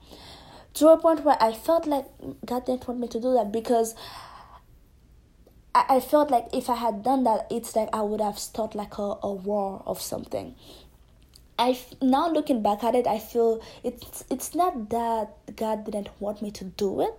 To 0.75 0.89
a 0.89 0.99
point 0.99 1.25
where 1.25 1.39
i 1.41 1.53
felt 1.53 1.87
like 1.87 2.05
god 2.45 2.67
didn't 2.67 2.87
want 2.87 3.01
me 3.01 3.09
to 3.09 3.19
do 3.21 3.33
that 3.33 3.51
because 3.51 3.95
I, 5.75 5.97
I 5.97 6.01
felt 6.01 6.31
like 6.31 6.47
if 6.55 6.71
I 6.71 6.77
had 6.77 7.03
done 7.03 7.25
that, 7.25 7.47
it's 7.51 7.77
like 7.77 7.91
I 7.93 8.01
would 8.01 8.23
have 8.23 8.39
started 8.39 8.79
like 8.79 8.97
a, 8.97 9.17
a 9.23 9.33
war 9.33 9.83
of 9.87 10.01
something. 10.01 10.55
I 11.59 11.79
now 12.01 12.31
looking 12.31 12.63
back 12.63 12.83
at 12.83 12.95
it, 12.95 13.07
I 13.07 13.19
feel 13.19 13.63
it's 13.85 14.25
it's 14.31 14.55
not 14.55 14.89
that 14.91 15.35
God 15.55 15.85
didn't 15.85 16.09
want 16.19 16.41
me 16.41 16.51
to 16.53 16.65
do 16.65 17.03
it 17.03 17.15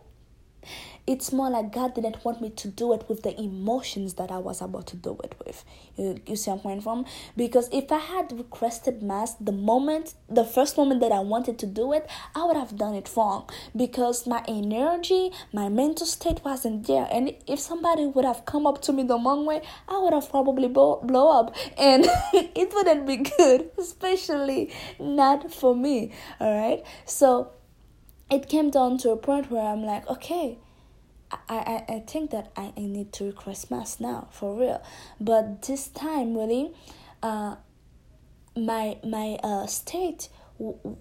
it's 1.07 1.31
more 1.31 1.50
like 1.50 1.71
God 1.71 1.95
didn't 1.95 2.24
want 2.25 2.41
me 2.41 2.50
to 2.50 2.67
do 2.67 2.93
it 2.93 3.07
with 3.07 3.24
the 3.24 3.39
emotions 3.39 4.15
that 4.15 4.29
I 4.29 4.38
was 4.38 4.62
about 4.62 4.88
to 4.88 4.97
do 4.97 5.17
it 5.24 5.36
with. 5.45 5.63
You, 5.95 6.19
you 6.27 6.36
see 6.36 6.51
I'm 6.51 6.59
coming 6.59 6.81
from? 6.81 7.05
Because 7.36 7.69
if 7.71 7.91
I 7.91 8.00
had 8.00 8.38
requested 8.38 9.01
mast 9.01 9.43
the 9.43 9.53
moment, 9.53 10.15
the 10.29 10.43
first 10.43 10.77
moment 10.77 11.00
that 11.00 11.13
I 11.13 11.19
wanted 11.19 11.57
to 11.59 11.65
do 11.65 11.93
it, 11.93 12.09
I 12.36 12.43
would 12.43 12.57
have 12.57 12.77
done 12.77 12.93
it 12.93 13.09
wrong 13.15 13.50
because 13.75 14.27
my 14.27 14.43
energy, 14.47 15.31
my 15.53 15.69
mental 15.69 16.05
state 16.05 16.41
wasn't 16.43 16.88
there. 16.88 17.07
And 17.09 17.33
if 17.47 17.59
somebody 17.59 18.05
would 18.05 18.25
have 18.25 18.45
come 18.45 18.67
up 18.67 18.81
to 18.83 18.93
me 18.93 19.03
the 19.03 19.17
wrong 19.17 19.45
way, 19.45 19.62
I 19.88 19.97
would 20.00 20.13
have 20.13 20.29
probably 20.29 20.67
blow, 20.67 21.00
blow 21.03 21.39
up, 21.39 21.55
and 21.77 22.05
it 22.33 22.74
wouldn't 22.74 23.07
be 23.07 23.17
good, 23.17 23.71
especially 23.77 24.74
not 25.00 25.53
for 25.53 25.75
me. 25.75 26.12
All 26.39 26.53
right, 26.53 26.83
so 27.05 27.51
it 28.29 28.50
came 28.50 28.69
down 28.69 28.98
to 29.00 29.12
a 29.12 29.17
point 29.17 29.50
where 29.51 29.63
I'm 29.63 29.84
like, 29.84 30.07
okay 30.10 30.57
I, 31.31 31.38
I, 31.50 31.93
I 31.96 32.00
think 32.00 32.31
that 32.31 32.51
I, 32.55 32.74
I 32.77 32.81
need 32.81 33.12
to 33.13 33.25
request 33.25 33.69
mast 33.69 34.00
now 34.00 34.27
for 34.31 34.57
real. 34.57 34.81
But 35.19 35.63
this 35.63 35.88
time 35.88 36.36
really 36.36 36.72
uh 37.24 37.55
my 38.55 38.98
my 39.03 39.38
uh 39.43 39.65
state 39.65 40.29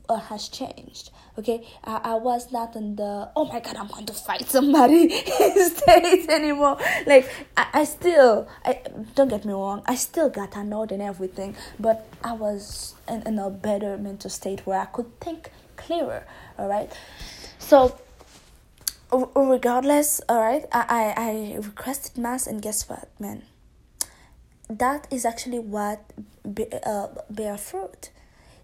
uh, 0.08 0.16
has 0.16 0.48
changed 0.48 1.10
okay? 1.38 1.66
I, 1.84 2.00
I 2.04 2.14
was 2.14 2.52
not 2.52 2.76
in 2.76 2.96
the 2.96 3.30
oh 3.34 3.46
my 3.46 3.60
god 3.60 3.76
i'm 3.76 3.86
going 3.88 4.04
to 4.06 4.12
fight 4.12 4.48
somebody 4.48 5.08
state 5.70 6.28
anymore. 6.28 6.78
Like 7.06 7.30
I, 7.56 7.66
I 7.72 7.84
still 7.84 8.48
I 8.64 8.80
don't 9.14 9.28
get 9.28 9.44
me 9.44 9.52
wrong 9.52 9.82
i 9.86 9.94
still 9.94 10.28
got 10.28 10.56
annoyed 10.56 10.92
and 10.92 11.00
everything 11.02 11.56
but 11.80 12.06
i 12.22 12.32
was 12.32 12.94
in, 13.08 13.22
in 13.22 13.38
a 13.38 13.48
better 13.48 13.96
mental 13.96 14.28
state 14.30 14.66
where 14.66 14.78
i 14.78 14.84
could 14.86 15.18
think 15.20 15.50
clearer 15.76 16.24
all 16.58 16.68
right 16.68 16.92
so 17.58 17.98
regardless 19.12 20.20
all 20.28 20.40
right 20.40 20.64
I, 20.72 20.84
I 20.88 21.22
i 21.22 21.56
requested 21.56 22.18
mast 22.18 22.46
and 22.46 22.60
guess 22.60 22.88
what 22.88 23.08
man? 23.18 23.42
That 24.68 25.06
is 25.12 25.24
actually 25.24 25.60
what 25.60 26.12
be, 26.42 26.66
uh, 26.84 27.06
bear 27.30 27.56
fruit. 27.56 28.10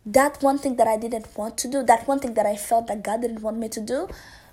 That 0.04 0.42
one 0.42 0.58
thing 0.58 0.76
that 0.76 0.88
i 0.88 0.96
didn't 0.96 1.28
want 1.36 1.56
to 1.58 1.68
do 1.68 1.82
that 1.84 2.08
one 2.08 2.18
thing 2.18 2.34
that 2.34 2.44
i 2.44 2.56
felt 2.56 2.88
that 2.88 3.04
god 3.04 3.22
didn't 3.22 3.40
want 3.40 3.58
me 3.58 3.68
to 3.68 3.80
do 3.80 4.08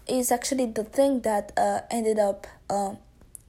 is 0.07 0.31
actually 0.31 0.67
the 0.67 0.83
thing 0.83 1.21
that 1.21 1.51
uh, 1.57 1.81
ended 1.89 2.19
up 2.19 2.45
uh, 2.69 2.93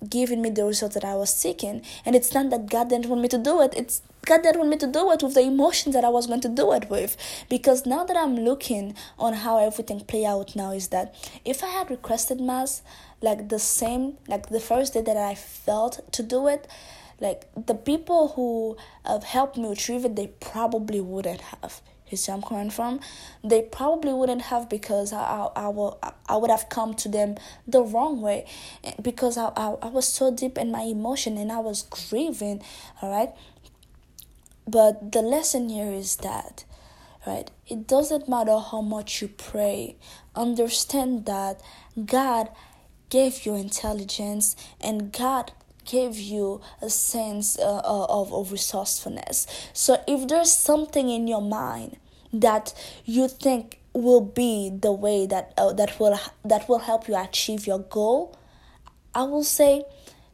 giving 0.08 0.40
me 0.40 0.50
the 0.50 0.64
results 0.64 0.94
that 0.94 1.04
i 1.04 1.14
was 1.14 1.32
seeking 1.32 1.82
and 2.04 2.16
it's 2.16 2.32
not 2.32 2.50
that 2.50 2.68
god 2.68 2.88
didn't 2.88 3.06
want 3.06 3.20
me 3.20 3.28
to 3.28 3.38
do 3.38 3.60
it 3.60 3.72
it's 3.76 4.02
God 4.26 4.42
didn't 4.42 4.58
want 4.58 4.70
me 4.70 4.76
to 4.76 4.86
do 4.86 5.10
it 5.12 5.22
with 5.22 5.34
the 5.34 5.40
emotions 5.40 5.94
that 5.94 6.04
I 6.04 6.08
was 6.08 6.26
going 6.26 6.42
to 6.42 6.48
do 6.48 6.72
it 6.72 6.90
with. 6.90 7.16
Because 7.48 7.86
now 7.86 8.04
that 8.04 8.16
I'm 8.16 8.36
looking 8.36 8.94
on 9.18 9.32
how 9.32 9.58
everything 9.58 10.00
play 10.00 10.24
out 10.24 10.54
now 10.54 10.72
is 10.72 10.88
that 10.88 11.14
if 11.44 11.64
I 11.64 11.68
had 11.68 11.90
requested 11.90 12.40
mast 12.40 12.82
like 13.22 13.48
the 13.48 13.58
same 13.58 14.18
like 14.28 14.48
the 14.48 14.60
first 14.60 14.94
day 14.94 15.02
that 15.02 15.16
I 15.16 15.34
felt 15.34 16.12
to 16.12 16.22
do 16.22 16.48
it, 16.48 16.68
like 17.18 17.48
the 17.54 17.74
people 17.74 18.28
who 18.28 18.76
have 19.04 19.24
helped 19.24 19.56
me 19.56 19.68
retrieve 19.68 20.04
it, 20.04 20.16
they 20.16 20.28
probably 20.40 21.00
wouldn't 21.00 21.40
have. 21.40 21.80
You 22.10 22.16
see 22.16 22.32
I'm 22.32 22.42
coming 22.42 22.70
from? 22.70 23.00
They 23.42 23.62
probably 23.62 24.12
wouldn't 24.12 24.42
have 24.42 24.68
because 24.68 25.12
I, 25.12 25.20
I, 25.22 25.48
I, 25.56 25.68
will, 25.68 25.98
I 26.28 26.36
would 26.36 26.50
have 26.50 26.68
come 26.68 26.94
to 26.94 27.08
them 27.08 27.36
the 27.66 27.82
wrong 27.82 28.20
way 28.20 28.46
because 29.00 29.38
I, 29.38 29.52
I, 29.56 29.76
I 29.82 29.86
was 29.88 30.06
so 30.06 30.34
deep 30.34 30.58
in 30.58 30.70
my 30.70 30.82
emotion 30.82 31.38
and 31.38 31.52
I 31.52 31.58
was 31.58 31.82
grieving, 31.82 32.62
all 33.00 33.10
right? 33.10 33.30
But 34.66 35.12
the 35.12 35.22
lesson 35.22 35.68
here 35.68 35.92
is 35.92 36.16
that, 36.16 36.64
right, 37.26 37.50
it 37.66 37.86
doesn't 37.86 38.28
matter 38.28 38.58
how 38.58 38.80
much 38.80 39.22
you 39.22 39.28
pray, 39.28 39.96
understand 40.34 41.26
that 41.26 41.60
God 42.04 42.48
gave 43.08 43.44
you 43.44 43.54
intelligence 43.56 44.54
and 44.80 45.12
God 45.12 45.52
gave 45.84 46.16
you 46.18 46.60
a 46.82 46.90
sense 46.90 47.58
uh, 47.58 47.78
uh, 47.78 48.06
of, 48.08 48.32
of 48.32 48.52
resourcefulness. 48.52 49.46
So 49.72 50.02
if 50.06 50.28
there's 50.28 50.52
something 50.52 51.08
in 51.08 51.26
your 51.26 51.42
mind 51.42 51.96
that 52.32 52.74
you 53.04 53.28
think 53.28 53.80
will 53.92 54.20
be 54.20 54.70
the 54.70 54.92
way 54.92 55.26
that 55.26 55.52
uh, 55.56 55.72
that 55.72 55.98
will 55.98 56.18
that 56.44 56.68
will 56.68 56.78
help 56.78 57.08
you 57.08 57.16
achieve 57.16 57.66
your 57.66 57.80
goal, 57.80 58.36
I 59.14 59.24
will 59.24 59.44
say 59.44 59.84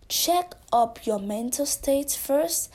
check 0.08 0.54
up 0.72 1.06
your 1.06 1.18
mental 1.18 1.66
state 1.66 2.10
first 2.10 2.70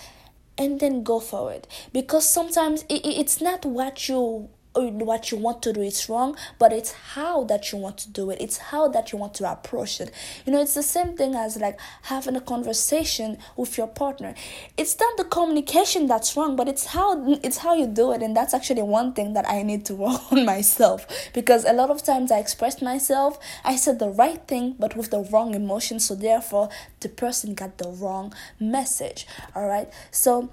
and 0.57 0.79
then 0.79 1.03
go 1.03 1.19
for 1.19 1.51
it 1.51 1.67
because 1.93 2.27
sometimes 2.27 2.83
it, 2.83 3.05
it's 3.05 3.39
not 3.41 3.65
what 3.65 4.09
you 4.09 4.49
Uh, 4.73 4.83
what 4.83 5.31
you 5.31 5.37
want 5.37 5.61
to 5.61 5.73
do 5.73 5.81
is 5.81 6.07
wrong, 6.07 6.35
but 6.57 6.71
it's 6.71 6.93
how 7.13 7.43
that 7.43 7.71
you 7.71 7.77
want 7.77 7.97
to 7.97 8.09
do 8.09 8.29
it. 8.29 8.39
It's 8.39 8.57
how 8.57 8.87
that 8.87 9.11
you 9.11 9.17
want 9.17 9.33
to 9.35 9.51
approach 9.51 9.99
it. 9.99 10.11
You 10.45 10.53
know, 10.53 10.61
it's 10.61 10.75
the 10.75 10.83
same 10.83 11.17
thing 11.17 11.35
as 11.35 11.57
like 11.57 11.77
having 12.03 12.37
a 12.37 12.41
conversation 12.41 13.37
with 13.57 13.77
your 13.77 13.87
partner. 13.87 14.33
It's 14.77 14.97
not 14.97 15.17
the 15.17 15.25
communication 15.25 16.07
that's 16.07 16.37
wrong, 16.37 16.55
but 16.55 16.69
it's 16.69 16.85
how 16.85 17.33
it's 17.43 17.57
how 17.57 17.73
you 17.73 17.85
do 17.85 18.13
it, 18.13 18.21
and 18.21 18.35
that's 18.35 18.53
actually 18.53 18.83
one 18.83 19.11
thing 19.11 19.33
that 19.33 19.49
I 19.49 19.61
need 19.63 19.83
to 19.85 19.95
work 20.05 20.31
on 20.31 20.45
myself 20.45 21.05
because 21.33 21.65
a 21.65 21.73
lot 21.73 21.89
of 21.89 22.01
times 22.01 22.31
I 22.31 22.39
expressed 22.39 22.81
myself, 22.81 23.39
I 23.65 23.75
said 23.75 23.99
the 23.99 24.09
right 24.09 24.45
thing, 24.47 24.75
but 24.79 24.95
with 24.95 25.11
the 25.11 25.23
wrong 25.31 25.53
emotion, 25.53 25.99
so 25.99 26.15
therefore 26.15 26.69
the 27.01 27.09
person 27.09 27.55
got 27.55 27.77
the 27.77 27.89
wrong 27.89 28.33
message. 28.57 29.27
All 29.53 29.67
right, 29.67 29.91
so 30.11 30.49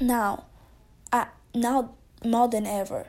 now, 0.00 0.44
I 1.12 1.28
now 1.54 1.94
more 2.22 2.48
than 2.48 2.66
ever 2.66 3.06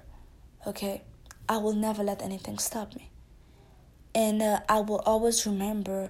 okay 0.65 1.01
i 1.50 1.58
will 1.58 1.74
never 1.74 2.03
let 2.03 2.22
anything 2.22 2.58
stop 2.58 2.96
me. 2.96 3.10
And 4.13 4.41
uh, 4.41 4.60
i 4.70 4.80
will 4.80 5.01
always 5.06 5.46
remember 5.46 6.10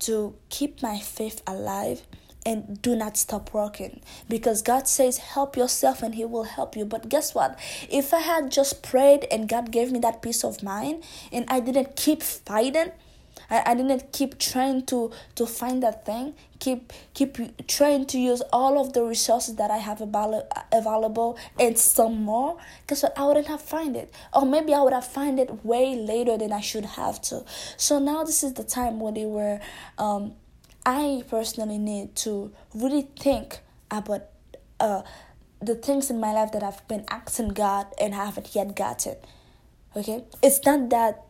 to 0.00 0.34
keep 0.48 0.82
my 0.82 0.98
faith 0.98 1.42
alive 1.46 2.02
and 2.46 2.80
do 2.80 2.94
not 2.94 3.16
stop 3.16 3.52
working 3.52 4.00
because 4.28 4.62
God 4.62 4.86
says 4.86 5.18
help 5.18 5.56
yourself 5.56 6.00
and 6.00 6.14
he 6.14 6.24
will 6.24 6.44
help 6.44 6.76
you. 6.76 6.84
But 6.84 7.08
guess 7.08 7.34
what? 7.34 7.58
If 7.90 8.14
I 8.14 8.20
had 8.20 8.52
just 8.52 8.84
prayed 8.84 9.26
and 9.32 9.48
God 9.48 9.72
gave 9.72 9.90
me 9.90 9.98
that 9.98 10.22
peace 10.22 10.44
of 10.44 10.62
mind 10.62 11.02
and 11.32 11.44
I 11.48 11.58
didn't 11.58 11.96
keep 11.96 12.22
fighting 12.22 12.92
I, 13.50 13.62
I 13.66 13.74
didn't 13.74 14.12
keep 14.12 14.38
trying 14.38 14.86
to 14.86 15.12
to 15.34 15.46
find 15.46 15.82
that 15.82 16.04
thing. 16.04 16.34
Keep 16.58 16.92
keep 17.14 17.66
trying 17.66 18.06
to 18.06 18.18
use 18.18 18.42
all 18.52 18.80
of 18.80 18.92
the 18.92 19.04
resources 19.04 19.56
that 19.56 19.70
I 19.70 19.78
have 19.78 20.00
available 20.00 21.38
and 21.58 21.78
some 21.78 22.22
more 22.22 22.58
because 22.80 23.04
I 23.04 23.24
wouldn't 23.24 23.46
have 23.46 23.62
find 23.62 23.96
it. 23.96 24.12
Or 24.32 24.46
maybe 24.46 24.74
I 24.74 24.80
would 24.80 24.92
have 24.92 25.06
find 25.06 25.38
it 25.38 25.64
way 25.64 25.94
later 25.96 26.36
than 26.36 26.52
I 26.52 26.60
should 26.60 26.84
have 26.84 27.20
to. 27.22 27.44
So 27.76 27.98
now 27.98 28.24
this 28.24 28.42
is 28.42 28.54
the 28.54 28.64
time 28.64 29.00
when 29.00 29.14
they 29.14 29.26
were 29.26 29.60
um 29.98 30.34
I 30.84 31.24
personally 31.28 31.78
need 31.78 32.14
to 32.16 32.52
really 32.74 33.08
think 33.18 33.60
about 33.90 34.22
uh 34.80 35.02
the 35.60 35.74
things 35.74 36.10
in 36.10 36.20
my 36.20 36.32
life 36.32 36.52
that 36.52 36.62
I've 36.62 36.86
been 36.86 37.04
asking 37.08 37.48
God 37.48 37.86
and 38.00 38.14
haven't 38.14 38.54
yet 38.54 38.76
gotten. 38.76 39.16
Okay? 39.96 40.24
It's 40.42 40.64
not 40.64 40.90
that 40.90 41.25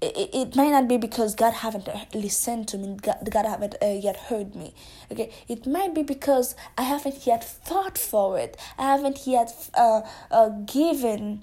it, 0.00 0.30
it 0.32 0.56
might 0.56 0.70
not 0.70 0.88
be 0.88 0.96
because 0.96 1.34
God 1.34 1.52
haven't 1.52 1.88
listened 2.14 2.68
to 2.68 2.78
me, 2.78 2.96
God, 3.00 3.18
God 3.30 3.46
haven't 3.46 3.76
uh, 3.82 3.86
yet 3.86 4.16
heard 4.16 4.54
me. 4.54 4.74
Okay, 5.12 5.30
it 5.48 5.66
might 5.66 5.94
be 5.94 6.02
because 6.02 6.54
I 6.78 6.82
haven't 6.82 7.26
yet 7.26 7.44
fought 7.44 7.98
for 7.98 8.38
it. 8.38 8.56
I 8.78 8.96
haven't 8.96 9.26
yet 9.26 9.52
uh, 9.74 10.02
uh, 10.30 10.50
given 10.66 11.42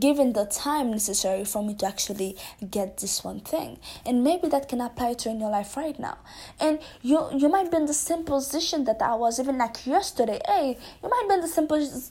given 0.00 0.32
the 0.32 0.44
time 0.46 0.90
necessary 0.90 1.44
for 1.44 1.62
me 1.62 1.74
to 1.74 1.86
actually 1.86 2.36
get 2.70 2.98
this 2.98 3.24
one 3.24 3.40
thing. 3.40 3.78
And 4.06 4.22
maybe 4.22 4.48
that 4.48 4.68
can 4.68 4.80
apply 4.80 5.14
to 5.14 5.30
in 5.30 5.40
your 5.40 5.50
life 5.50 5.76
right 5.76 5.98
now. 5.98 6.18
And 6.60 6.78
you 7.02 7.28
you 7.36 7.48
might 7.48 7.70
be 7.70 7.76
in 7.76 7.86
the 7.86 7.94
same 7.94 8.24
position 8.24 8.84
that 8.84 9.00
i 9.02 9.14
was 9.14 9.40
even 9.40 9.58
like 9.58 9.86
yesterday. 9.86 10.40
Hey 10.46 10.78
you 11.02 11.08
might 11.08 11.26
be 11.28 11.34
in 11.34 11.40
the 11.40 11.48
same 11.48 11.68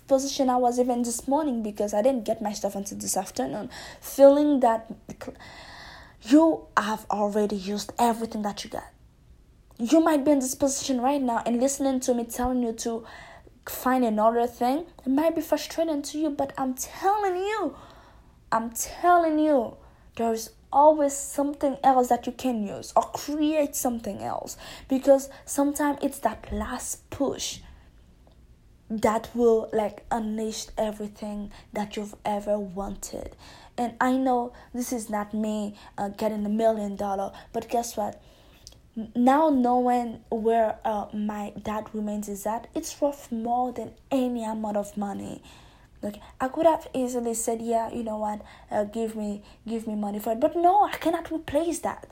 position 0.08 0.50
i 0.50 0.58
was 0.58 0.80
even 0.80 1.04
this 1.04 1.28
morning 1.28 1.64
because 1.64 1.94
i 1.94 2.02
didn't 2.02 2.26
get 2.26 2.42
my 2.42 2.54
stuff 2.54 2.76
until 2.76 2.98
this 2.98 3.18
afternoon. 3.18 3.70
Feeling 4.02 4.60
that 4.62 4.92
you 6.24 6.66
have 6.78 7.06
already 7.12 7.56
used 7.56 7.92
everything 8.00 8.42
that 8.44 8.64
you 8.64 8.70
got. 8.70 8.88
You 9.80 10.00
might 10.00 10.24
be 10.24 10.32
in 10.32 10.40
this 10.40 10.56
position 10.56 11.02
right 11.02 11.22
now 11.22 11.42
and 11.46 11.60
listening 11.60 12.00
to 12.02 12.14
me 12.14 12.26
telling 12.26 12.62
you 12.64 12.74
to 12.74 13.06
find 13.70 14.04
another 14.04 14.48
thing. 14.48 14.86
It 15.06 15.10
might 15.10 15.36
be 15.36 15.42
frustrating 15.42 16.02
to 16.04 16.18
you, 16.20 16.30
but 16.30 16.54
I'm 16.58 16.74
telling 16.74 17.38
you, 17.38 17.76
I'm 18.52 18.72
telling 18.72 19.40
you, 19.40 19.78
there's 20.16 20.52
always 20.72 21.14
something 21.16 21.78
else 21.84 22.10
that 22.10 22.26
you 22.26 22.32
can 22.32 22.68
use 22.68 22.92
or 22.96 23.04
create 23.04 23.76
something 23.76 24.22
else 24.22 24.58
because 24.90 25.30
sometimes 25.46 26.00
it's 26.02 26.20
that 26.20 26.52
last 26.52 27.08
push 27.12 27.60
that 28.90 29.30
will 29.34 29.70
like 29.72 30.04
unleash 30.12 30.66
everything 30.78 31.52
that 31.72 31.96
you've 31.96 32.16
ever 32.26 32.60
wanted 32.60 33.36
and 33.78 33.94
i 34.02 34.12
know 34.12 34.52
this 34.74 34.92
is 34.92 35.10
not 35.10 35.34
me 35.34 35.76
uh, 35.98 36.10
getting 36.10 36.46
a 36.46 36.50
million 36.50 36.96
dollar 36.96 37.32
but 37.54 37.70
guess 37.70 37.96
what 37.96 38.22
now 39.16 39.50
knowing 39.50 40.20
where 40.30 40.76
uh, 40.86 41.08
my 41.14 41.52
dad 41.62 41.88
remains 41.94 42.30
is 42.30 42.46
at 42.46 42.68
it's 42.76 43.00
worth 43.02 43.32
more 43.32 43.72
than 43.72 43.92
any 44.12 44.44
amount 44.44 44.78
of 44.78 44.96
money. 44.96 45.42
Like 46.02 46.20
i 46.40 46.48
could 46.50 46.66
have 46.66 46.88
easily 46.94 47.34
said 47.34 47.62
yeah 47.62 47.92
you 47.92 48.04
know 48.04 48.18
what? 48.18 48.42
Uh, 48.70 48.84
give 48.84 49.16
me 49.16 49.42
give 49.68 49.88
me 49.88 49.96
money 49.96 50.20
for 50.20 50.34
it. 50.34 50.40
But 50.40 50.56
no 50.56 50.84
i 50.86 50.92
cannot 50.98 51.32
replace 51.32 51.80
that. 51.80 52.08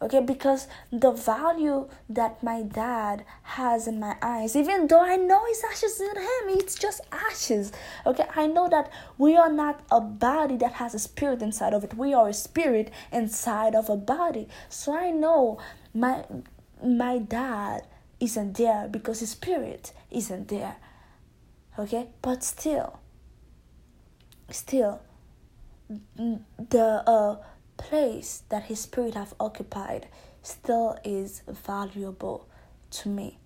Okay 0.00 0.20
because 0.20 0.68
the 0.92 1.10
value 1.10 1.88
that 2.10 2.42
my 2.42 2.62
dad 2.62 3.24
has 3.42 3.88
in 3.88 3.98
my 3.98 4.16
eyes 4.22 4.54
even 4.54 4.86
though 4.86 5.02
i 5.02 5.16
know 5.16 5.42
it's 5.46 5.64
ashes 5.64 6.00
in 6.00 6.14
him 6.14 6.58
it's 6.60 6.74
just 6.74 7.00
ashes. 7.10 7.72
Okay 8.04 8.26
i 8.36 8.46
know 8.46 8.68
that 8.68 8.92
we 9.16 9.34
are 9.36 9.50
not 9.50 9.80
a 9.90 10.00
body 10.00 10.58
that 10.58 10.74
has 10.74 10.94
a 10.94 10.98
spirit 10.98 11.40
inside 11.40 11.72
of 11.72 11.84
it. 11.84 11.94
We 11.96 12.12
are 12.12 12.28
a 12.28 12.34
spirit 12.34 12.90
inside 13.10 13.74
of 13.74 13.88
a 13.88 13.96
body. 13.96 14.46
So 14.68 14.94
i 14.94 15.10
know 15.10 15.58
my 15.98 16.24
my 16.84 17.18
dad 17.18 17.86
isn't 18.20 18.56
there 18.56 18.88
because 18.88 19.20
his 19.20 19.30
spirit 19.30 19.92
isn't 20.10 20.48
there. 20.48 20.76
Okay? 21.78 22.08
But 22.22 22.44
still 22.44 23.00
still 24.50 25.00
the 25.88 27.02
uh, 27.06 27.36
place 27.76 28.42
that 28.48 28.64
his 28.64 28.80
spirit 28.80 29.14
have 29.14 29.34
occupied 29.40 30.06
still 30.42 30.98
is 31.04 31.42
valuable 31.48 32.48
to 32.90 33.08
me. 33.08 33.38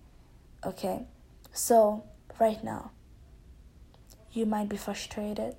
Okay? 0.65 1.05
So 1.53 2.03
right 2.39 2.63
now 2.63 2.91
you 4.31 4.45
might 4.45 4.69
be 4.69 4.77
frustrated 4.77 5.55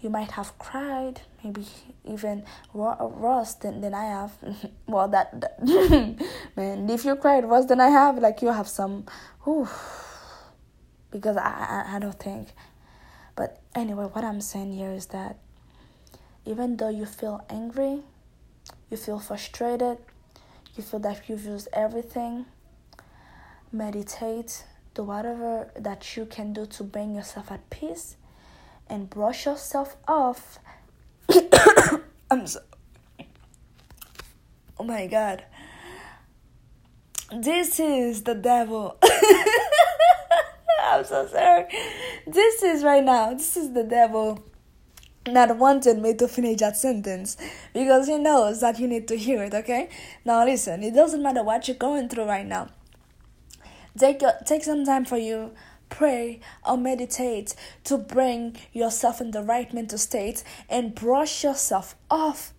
you 0.00 0.10
might 0.10 0.32
have 0.32 0.58
cried, 0.58 1.22
maybe 1.42 1.64
even 2.04 2.44
worse 2.74 3.54
than, 3.54 3.80
than 3.80 3.94
I 3.94 4.04
have. 4.04 4.32
well, 4.86 5.08
that, 5.08 5.40
that 5.40 5.62
man, 6.56 6.90
if 6.90 7.04
you 7.04 7.16
cried 7.16 7.44
worse 7.44 7.64
than 7.64 7.80
I 7.80 7.88
have, 7.88 8.18
like 8.18 8.42
you 8.42 8.48
have 8.48 8.68
some, 8.68 9.06
whew, 9.44 9.68
because 11.10 11.36
I, 11.36 11.84
I, 11.86 11.96
I 11.96 11.98
don't 11.98 12.18
think. 12.18 12.48
But 13.34 13.60
anyway, 13.74 14.04
what 14.04 14.24
I'm 14.24 14.40
saying 14.40 14.72
here 14.72 14.92
is 14.92 15.06
that 15.06 15.38
even 16.44 16.76
though 16.76 16.90
you 16.90 17.06
feel 17.06 17.44
angry, 17.48 18.00
you 18.90 18.96
feel 18.96 19.18
frustrated, 19.18 19.98
you 20.74 20.82
feel 20.82 21.00
that 21.00 21.28
you've 21.28 21.44
used 21.44 21.68
everything, 21.72 22.46
meditate, 23.72 24.64
do 24.94 25.02
whatever 25.04 25.70
that 25.74 26.16
you 26.16 26.26
can 26.26 26.52
do 26.52 26.66
to 26.66 26.84
bring 26.84 27.14
yourself 27.14 27.50
at 27.50 27.68
peace 27.70 28.16
and 28.88 29.10
brush 29.10 29.46
yourself 29.46 29.96
off. 30.06 30.58
I'm 32.30 32.46
so. 32.46 32.60
Oh 34.78 34.84
my 34.84 35.06
god. 35.06 35.44
This 37.32 37.80
is 37.80 38.22
the 38.22 38.34
devil. 38.34 38.98
I'm 40.82 41.04
so 41.04 41.26
sorry. 41.26 41.66
This 42.26 42.62
is 42.62 42.84
right 42.84 43.02
now. 43.02 43.32
This 43.34 43.56
is 43.56 43.72
the 43.72 43.82
devil 43.82 44.44
not 45.26 45.56
wanting 45.56 46.02
me 46.02 46.14
to 46.14 46.28
finish 46.28 46.58
that 46.60 46.76
sentence 46.76 47.36
because 47.72 48.06
he 48.06 48.18
knows 48.18 48.60
that 48.60 48.78
you 48.78 48.86
need 48.86 49.08
to 49.08 49.16
hear 49.16 49.42
it, 49.42 49.54
okay? 49.54 49.88
Now 50.24 50.44
listen, 50.44 50.82
it 50.82 50.94
doesn't 50.94 51.22
matter 51.22 51.42
what 51.42 51.66
you're 51.66 51.76
going 51.76 52.08
through 52.08 52.24
right 52.24 52.46
now. 52.46 52.68
Take 53.98 54.22
take 54.44 54.62
some 54.62 54.84
time 54.84 55.04
for 55.04 55.16
you 55.16 55.52
pray 55.88 56.40
or 56.66 56.76
meditate 56.76 57.54
to 57.84 57.96
bring 57.96 58.56
yourself 58.72 59.20
in 59.20 59.30
the 59.30 59.42
right 59.42 59.72
mental 59.72 59.98
state 59.98 60.42
and 60.68 60.94
brush 60.94 61.44
yourself 61.44 61.94
off. 62.10 62.52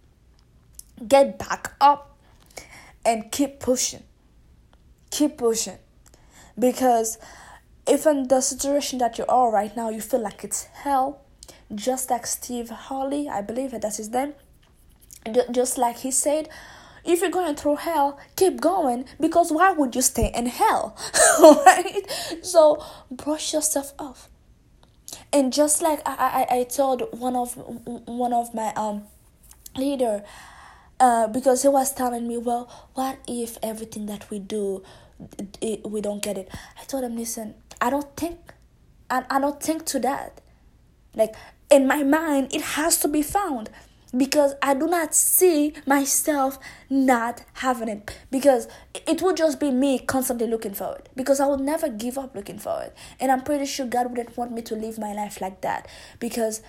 Get 1.08 1.38
back 1.38 1.74
up 1.80 2.18
and 3.06 3.32
keep 3.32 3.60
pushing. 3.60 4.04
Keep 5.12 5.38
pushing. 5.38 5.78
Because 6.58 7.18
if 7.88 8.06
in 8.06 8.28
the 8.28 8.42
situation 8.42 9.00
that 9.00 9.18
you 9.18 9.26
are 9.30 9.52
right 9.52 9.76
now, 9.76 9.90
you 9.90 10.02
feel 10.02 10.22
like 10.22 10.44
it's 10.44 10.66
hell, 10.66 11.22
just 11.74 12.10
like 12.10 12.26
Steve 12.26 12.70
Harvey, 12.70 13.30
I 13.30 13.42
believe 13.42 13.72
that's 13.72 13.98
his 13.98 14.10
name, 14.10 14.34
just 15.52 15.78
like 15.78 16.00
he 16.00 16.12
said, 16.12 16.50
if 17.08 17.22
you're 17.22 17.32
going 17.32 17.56
through 17.56 17.78
hell, 17.78 18.20
keep 18.36 18.60
going 18.60 19.06
because 19.20 19.52
why 19.52 19.72
would 19.72 19.96
you 19.96 20.02
stay 20.02 20.32
in 20.36 20.46
hell? 20.48 20.96
right? 21.66 22.02
So 22.42 22.84
brush 23.10 23.54
yourself 23.54 23.94
off. 23.98 24.30
And 25.32 25.52
just 25.54 25.82
like 25.82 26.02
I, 26.06 26.46
I, 26.50 26.58
I 26.60 26.64
told 26.64 27.08
one 27.18 27.36
of 27.36 27.54
one 28.06 28.34
of 28.34 28.54
my 28.54 28.74
um 28.76 29.04
leader, 29.76 30.24
uh, 31.00 31.28
because 31.28 31.62
he 31.62 31.70
was 31.70 31.94
telling 31.94 32.28
me, 32.28 32.38
well, 32.38 32.70
what 32.94 33.20
if 33.28 33.58
everything 33.64 34.06
that 34.08 34.30
we 34.30 34.40
do, 34.40 34.84
it, 35.62 35.90
we 35.90 36.02
don't 36.02 36.22
get 36.22 36.38
it? 36.38 36.50
I 36.80 36.84
told 36.86 37.04
him, 37.04 37.16
listen, 37.16 37.56
I 37.80 37.90
don't 37.90 38.16
think, 38.18 38.54
I, 39.10 39.24
I 39.30 39.40
don't 39.40 39.62
think 39.62 39.86
to 39.88 40.00
that. 40.00 40.42
Like 41.16 41.36
in 41.70 41.88
my 41.88 42.04
mind, 42.04 42.54
it 42.54 42.62
has 42.62 43.00
to 43.00 43.08
be 43.08 43.22
found 43.22 43.70
because 44.16 44.56
I 44.62 44.74
do 44.74 44.88
not 44.88 45.14
see 45.14 45.74
myself 45.86 46.60
not 46.90 47.44
having 47.56 47.90
it. 47.90 48.18
Because 48.32 48.68
it 49.08 49.22
would 49.22 49.38
just 49.38 49.60
be 49.60 49.72
me 49.72 50.00
constantly 50.00 50.48
looking 50.48 50.74
for 50.74 50.96
it. 50.96 51.10
Because 51.16 51.40
I 51.40 51.48
would 51.48 51.60
never 51.60 51.90
give 51.90 52.18
up 52.18 52.36
looking 52.36 52.60
for 52.60 52.82
it. 52.84 52.96
And 53.20 53.32
I'm 53.32 53.42
pretty 53.42 53.66
sure 53.66 53.86
God 53.86 54.10
wouldn't 54.10 54.38
want 54.38 54.52
me 54.52 54.62
to 54.64 54.76
live 54.76 54.98
my 54.98 55.14
life 55.14 55.42
like 55.42 55.62
that. 55.62 55.88
Because 56.20 56.62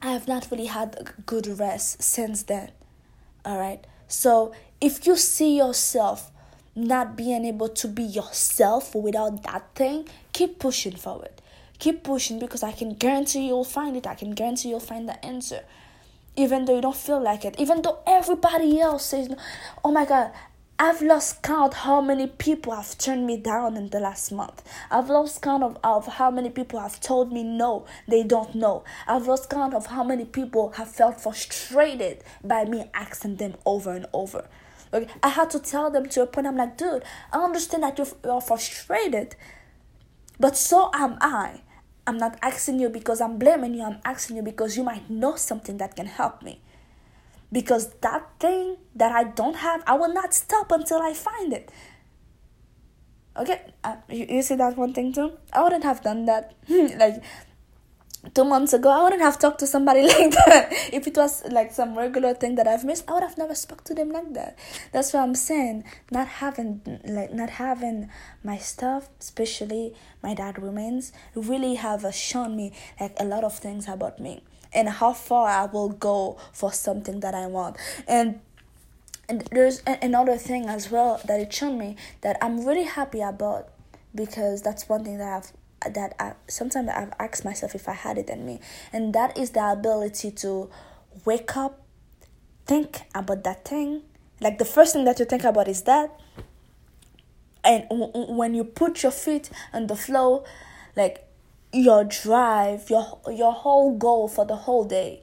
I 0.00 0.12
have 0.12 0.28
not 0.28 0.48
really 0.50 0.66
had 0.66 0.96
a 0.98 1.20
good 1.22 1.46
rest 1.58 2.02
since 2.02 2.44
then. 2.44 2.70
All 3.44 3.58
right 3.58 3.84
so 4.08 4.52
if 4.80 5.06
you 5.06 5.16
see 5.16 5.56
yourself 5.56 6.32
not 6.74 7.16
being 7.16 7.44
able 7.44 7.68
to 7.68 7.86
be 7.86 8.02
yourself 8.02 8.94
without 8.94 9.42
that 9.42 9.74
thing 9.74 10.08
keep 10.32 10.58
pushing 10.58 10.96
forward. 10.96 11.30
Keep 11.78 12.02
pushing 12.02 12.38
because 12.40 12.62
I 12.62 12.72
can 12.72 12.94
guarantee 12.94 13.46
you'll 13.46 13.64
find 13.64 13.96
it. 13.96 14.06
I 14.06 14.14
can 14.14 14.32
guarantee 14.32 14.70
you'll 14.70 14.80
find 14.80 15.08
the 15.08 15.24
answer 15.24 15.62
even 16.38 16.64
though 16.64 16.76
you 16.76 16.80
don't 16.80 16.96
feel 16.96 17.20
like 17.20 17.44
it, 17.44 17.56
even 17.58 17.82
though 17.82 17.98
everybody 18.06 18.80
else 18.80 19.06
says, 19.06 19.28
oh 19.84 19.90
my 19.90 20.04
God, 20.04 20.30
I've 20.78 21.02
lost 21.02 21.42
count 21.42 21.74
how 21.74 22.00
many 22.00 22.28
people 22.28 22.72
have 22.72 22.96
turned 22.96 23.26
me 23.26 23.36
down 23.36 23.76
in 23.76 23.90
the 23.90 23.98
last 23.98 24.30
month. 24.30 24.62
I've 24.88 25.10
lost 25.10 25.42
count 25.42 25.64
of, 25.64 25.76
of 25.82 26.06
how 26.06 26.30
many 26.30 26.50
people 26.50 26.78
have 26.78 27.00
told 27.00 27.32
me 27.32 27.42
no, 27.42 27.86
they 28.06 28.22
don't 28.22 28.54
know. 28.54 28.84
I've 29.08 29.26
lost 29.26 29.50
count 29.50 29.74
of 29.74 29.86
how 29.86 30.04
many 30.04 30.24
people 30.24 30.70
have 30.76 30.88
felt 30.88 31.20
frustrated 31.20 32.22
by 32.44 32.64
me 32.64 32.84
asking 32.94 33.36
them 33.36 33.56
over 33.66 33.90
and 33.90 34.06
over. 34.12 34.46
Okay, 34.94 35.08
I 35.20 35.30
had 35.30 35.50
to 35.50 35.58
tell 35.58 35.90
them 35.90 36.08
to 36.10 36.22
a 36.22 36.26
point 36.28 36.46
I'm 36.46 36.56
like, 36.56 36.76
dude, 36.76 37.02
I 37.32 37.38
understand 37.38 37.82
that 37.82 37.98
you're, 37.98 38.06
you're 38.24 38.40
frustrated, 38.40 39.34
but 40.38 40.56
so 40.56 40.92
am 40.94 41.18
I. 41.20 41.62
I'm 42.08 42.16
not 42.16 42.38
asking 42.40 42.80
you 42.80 42.88
because 42.88 43.20
I'm 43.20 43.38
blaming 43.38 43.74
you. 43.74 43.82
I'm 43.82 43.98
asking 44.02 44.36
you 44.36 44.42
because 44.42 44.78
you 44.78 44.82
might 44.82 45.10
know 45.10 45.36
something 45.36 45.76
that 45.76 45.94
can 45.94 46.06
help 46.06 46.42
me. 46.42 46.62
Because 47.52 47.90
that 48.00 48.30
thing 48.40 48.78
that 48.94 49.12
I 49.12 49.24
don't 49.24 49.56
have, 49.56 49.82
I 49.86 49.94
will 49.94 50.14
not 50.14 50.32
stop 50.32 50.72
until 50.72 51.02
I 51.02 51.12
find 51.12 51.52
it. 51.52 51.70
Okay, 53.36 53.60
uh, 53.84 53.96
you, 54.08 54.24
you 54.26 54.42
see 54.42 54.54
that 54.54 54.78
one 54.78 54.94
thing 54.94 55.12
too? 55.12 55.32
I 55.52 55.62
wouldn't 55.62 55.84
have 55.84 56.02
done 56.02 56.24
that. 56.24 56.54
like, 56.68 57.22
two 58.34 58.44
months 58.44 58.72
ago, 58.72 58.90
I 58.90 59.02
wouldn't 59.02 59.22
have 59.22 59.38
talked 59.38 59.58
to 59.60 59.66
somebody 59.66 60.02
like 60.06 60.32
that. 60.32 60.68
If 60.92 61.06
it 61.06 61.16
was 61.16 61.44
like 61.50 61.72
some 61.72 61.96
regular 61.96 62.34
thing 62.34 62.54
that 62.56 62.66
I've 62.66 62.84
missed, 62.84 63.04
I 63.08 63.14
would 63.14 63.22
have 63.22 63.38
never 63.38 63.54
spoke 63.54 63.84
to 63.84 63.94
them 63.94 64.10
like 64.10 64.34
that. 64.34 64.58
That's 64.92 65.12
what 65.12 65.22
I'm 65.22 65.34
saying. 65.34 65.84
Not 66.10 66.28
having 66.28 66.80
like 67.04 67.32
not 67.32 67.50
having 67.50 68.10
my 68.42 68.58
stuff, 68.58 69.08
especially 69.20 69.94
my 70.22 70.34
dad 70.34 70.62
remains, 70.62 71.12
really 71.34 71.74
have 71.76 72.04
uh, 72.04 72.10
shown 72.10 72.56
me 72.56 72.72
like 73.00 73.14
a 73.18 73.24
lot 73.24 73.44
of 73.44 73.56
things 73.56 73.88
about 73.88 74.18
me 74.20 74.42
and 74.72 74.88
how 74.88 75.12
far 75.12 75.48
I 75.48 75.64
will 75.66 75.88
go 75.88 76.38
for 76.52 76.72
something 76.72 77.20
that 77.20 77.34
I 77.34 77.46
want. 77.46 77.76
And 78.06 78.40
and 79.28 79.42
there's 79.52 79.82
another 79.86 80.38
thing 80.38 80.66
as 80.66 80.90
well 80.90 81.20
that 81.26 81.38
it 81.38 81.52
showed 81.52 81.76
me 81.76 81.96
that 82.22 82.38
I'm 82.40 82.64
really 82.64 82.84
happy 82.84 83.20
about 83.20 83.68
because 84.14 84.62
that's 84.62 84.88
one 84.88 85.04
thing 85.04 85.18
that 85.18 85.28
I've 85.28 85.52
that 85.84 86.14
I, 86.18 86.32
sometimes 86.48 86.88
I've 86.88 87.12
asked 87.18 87.44
myself 87.44 87.74
if 87.74 87.88
I 87.88 87.92
had 87.92 88.18
it 88.18 88.28
in 88.28 88.44
me, 88.44 88.60
and 88.92 89.14
that 89.14 89.36
is 89.38 89.50
the 89.50 89.72
ability 89.72 90.30
to 90.32 90.70
wake 91.24 91.56
up, 91.56 91.82
think 92.66 93.02
about 93.14 93.44
that 93.44 93.64
thing. 93.64 94.02
Like 94.40 94.58
the 94.58 94.64
first 94.64 94.92
thing 94.92 95.04
that 95.04 95.18
you 95.18 95.24
think 95.24 95.44
about 95.44 95.68
is 95.68 95.82
that, 95.82 96.18
and 97.64 97.88
w- 97.88 98.32
when 98.32 98.54
you 98.54 98.64
put 98.64 99.02
your 99.02 99.12
feet 99.12 99.50
on 99.72 99.86
the 99.86 99.96
floor, 99.96 100.44
like 100.96 101.24
your 101.72 102.04
drive, 102.04 102.88
your 102.88 103.20
your 103.30 103.52
whole 103.52 103.96
goal 103.96 104.28
for 104.28 104.44
the 104.44 104.56
whole 104.56 104.84
day 104.84 105.22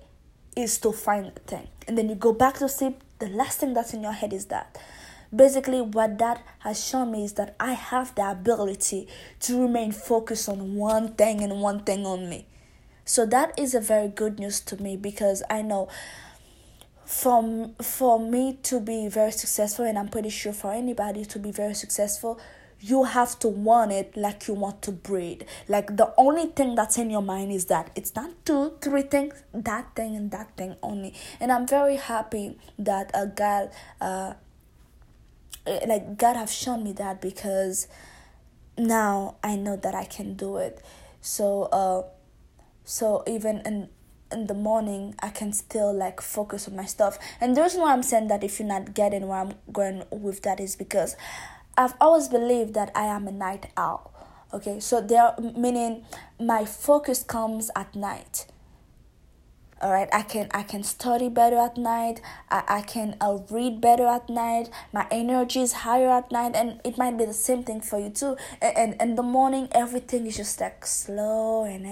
is 0.55 0.77
to 0.79 0.91
find 0.91 1.31
the 1.33 1.39
thing, 1.41 1.67
and 1.87 1.97
then 1.97 2.09
you 2.09 2.15
go 2.15 2.33
back 2.33 2.55
to 2.55 2.69
sleep. 2.69 3.01
The 3.19 3.27
last 3.27 3.59
thing 3.59 3.73
that's 3.73 3.93
in 3.93 4.03
your 4.03 4.11
head 4.11 4.33
is 4.33 4.47
that 4.47 4.77
basically 5.33 5.81
what 5.81 6.17
that 6.17 6.41
has 6.59 6.83
shown 6.83 7.11
me 7.11 7.23
is 7.23 7.33
that 7.33 7.55
i 7.59 7.73
have 7.73 8.13
the 8.15 8.29
ability 8.29 9.07
to 9.39 9.61
remain 9.61 9.91
focused 9.91 10.49
on 10.49 10.75
one 10.75 11.13
thing 11.13 11.41
and 11.41 11.61
one 11.61 11.83
thing 11.83 12.05
only 12.05 12.47
so 13.05 13.25
that 13.25 13.57
is 13.57 13.73
a 13.75 13.79
very 13.79 14.07
good 14.07 14.39
news 14.39 14.59
to 14.59 14.81
me 14.81 14.97
because 14.97 15.43
i 15.49 15.61
know 15.61 15.87
for, 17.05 17.69
for 17.81 18.19
me 18.19 18.57
to 18.63 18.79
be 18.79 19.07
very 19.07 19.31
successful 19.31 19.85
and 19.85 19.97
i'm 19.97 20.09
pretty 20.09 20.29
sure 20.29 20.53
for 20.53 20.71
anybody 20.71 21.23
to 21.23 21.39
be 21.39 21.51
very 21.51 21.73
successful 21.73 22.39
you 22.79 23.03
have 23.03 23.39
to 23.39 23.47
want 23.47 23.91
it 23.91 24.15
like 24.15 24.47
you 24.47 24.53
want 24.53 24.81
to 24.83 24.91
breathe. 24.91 25.41
Like 25.67 25.95
the 25.97 26.13
only 26.17 26.47
thing 26.47 26.75
that's 26.75 26.97
in 26.97 27.09
your 27.09 27.21
mind 27.21 27.51
is 27.51 27.65
that 27.65 27.89
it's 27.95 28.13
not 28.15 28.31
two, 28.45 28.73
three 28.81 29.03
things, 29.03 29.33
that 29.53 29.95
thing 29.95 30.15
and 30.15 30.29
that 30.31 30.55
thing 30.55 30.75
only. 30.83 31.13
And 31.39 31.51
I'm 31.51 31.65
very 31.67 31.95
happy 31.95 32.57
that 32.77 33.11
a 33.13 33.27
girl 33.27 33.71
uh, 33.99 34.33
like 35.65 36.17
God 36.17 36.35
have 36.35 36.49
shown 36.49 36.83
me 36.83 36.93
that 36.93 37.21
because 37.21 37.87
now 38.77 39.35
I 39.43 39.55
know 39.55 39.75
that 39.75 39.95
I 39.95 40.05
can 40.05 40.35
do 40.35 40.57
it. 40.57 40.81
So 41.21 41.63
uh 41.63 42.03
so 42.83 43.23
even 43.27 43.61
in 43.65 43.89
in 44.31 44.47
the 44.47 44.53
morning 44.53 45.15
I 45.19 45.29
can 45.29 45.53
still 45.53 45.93
like 45.93 46.21
focus 46.21 46.67
on 46.67 46.75
my 46.75 46.85
stuff. 46.85 47.17
And 47.41 47.55
the 47.55 47.61
reason 47.61 47.81
why 47.81 47.93
I'm 47.93 48.03
saying 48.03 48.27
that 48.27 48.43
if 48.43 48.59
you're 48.59 48.67
not 48.67 48.93
getting 48.93 49.27
where 49.27 49.39
I'm 49.39 49.53
going 49.71 50.03
with 50.11 50.41
that 50.43 50.59
is 50.59 50.75
because 50.75 51.15
I've 51.77 51.93
always 51.99 52.27
believed 52.27 52.73
that 52.75 52.91
I 52.95 53.05
am 53.05 53.27
a 53.27 53.31
night 53.31 53.71
owl. 53.75 54.11
Okay, 54.53 54.79
so 54.79 55.01
there 55.01 55.33
meaning 55.57 56.05
my 56.39 56.63
focus 56.65 57.23
comes 57.23 57.69
at 57.75 57.93
night 57.95 58.45
all 59.81 59.91
right 59.91 60.07
i 60.13 60.21
can 60.21 60.47
i 60.53 60.63
can 60.63 60.83
study 60.83 61.29
better 61.29 61.57
at 61.57 61.77
night. 61.77 62.21
I, 62.49 62.63
I 62.67 62.81
can 62.81 63.15
uh, 63.21 63.39
read 63.49 63.81
better 63.81 64.05
at 64.07 64.29
night. 64.29 64.69
My 64.93 65.07
energy 65.11 65.61
is 65.61 65.73
higher 65.73 66.09
at 66.09 66.31
night 66.31 66.55
and 66.55 66.79
it 66.83 66.97
might 66.97 67.17
be 67.17 67.25
the 67.25 67.33
same 67.33 67.63
thing 67.63 67.81
for 67.81 67.99
you 67.99 68.09
too. 68.09 68.37
And 68.61 68.77
and, 68.77 69.01
in 69.01 69.15
the 69.15 69.23
morning 69.23 69.67
everything 69.71 70.25
is 70.25 70.37
just 70.37 70.59
like 70.61 70.85
slow 70.85 71.63
and 71.65 71.85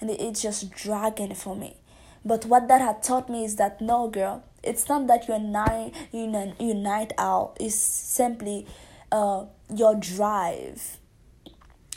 and 0.00 0.10
it's 0.10 0.42
just 0.42 0.70
dragging 0.70 1.34
for 1.34 1.54
me. 1.56 1.76
But 2.24 2.46
what 2.46 2.68
that 2.68 2.80
had 2.80 3.02
taught 3.02 3.28
me 3.28 3.44
is 3.44 3.56
that 3.56 3.80
no 3.80 4.08
girl 4.08 4.44
it's 4.62 4.88
not 4.88 5.06
that 5.06 5.26
you're 5.26 5.38
night 5.38 5.94
you 6.12 6.26
know 6.26 6.52
you 6.60 6.74
night 6.74 7.12
owl 7.16 7.56
it's 7.58 7.74
simply 7.74 8.66
uh 9.12 9.44
your 9.74 9.94
drive. 9.94 10.98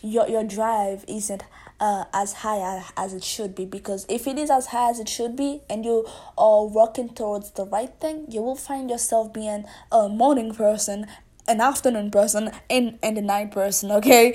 Your 0.01 0.27
your 0.27 0.43
drive 0.43 1.05
isn't 1.07 1.43
uh, 1.83 2.05
as 2.13 2.31
high 2.31 2.81
as 2.95 3.13
it 3.13 3.25
should 3.25 3.53
be 3.53 3.65
because 3.65 4.05
if 4.07 4.25
it 4.25 4.37
is 4.37 4.49
as 4.49 4.67
high 4.67 4.89
as 4.89 5.01
it 5.01 5.09
should 5.09 5.35
be 5.35 5.61
and 5.69 5.83
you 5.83 6.07
are 6.37 6.63
working 6.63 7.09
towards 7.13 7.51
the 7.51 7.65
right 7.65 7.93
thing 7.99 8.25
you 8.29 8.41
will 8.41 8.55
find 8.55 8.89
yourself 8.89 9.33
being 9.33 9.65
a 9.91 10.07
morning 10.07 10.55
person 10.55 11.05
an 11.45 11.59
afternoon 11.59 12.09
person 12.09 12.49
and, 12.69 12.97
and 13.03 13.17
a 13.17 13.21
night 13.21 13.51
person 13.51 13.91
okay? 13.91 14.31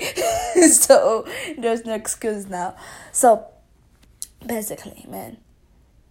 So 0.69 1.25
there's 1.57 1.85
no 1.85 1.95
excuse 1.95 2.45
now. 2.45 2.75
So 3.11 3.47
basically 4.45 5.07
man 5.09 5.37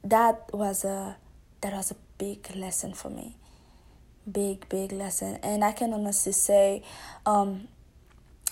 that 0.03 0.53
was 0.53 0.85
a 0.85 1.19
that 1.61 1.73
was 1.73 1.93
a 1.93 1.97
big 2.19 2.53
lesson 2.57 2.95
for 2.95 3.11
me. 3.11 3.37
Big 4.31 4.69
big 4.69 4.91
lesson. 4.91 5.39
And 5.45 5.65
i 5.65 5.71
can 5.71 5.93
honestly 5.93 6.33
say 6.33 6.83
um 7.25 7.69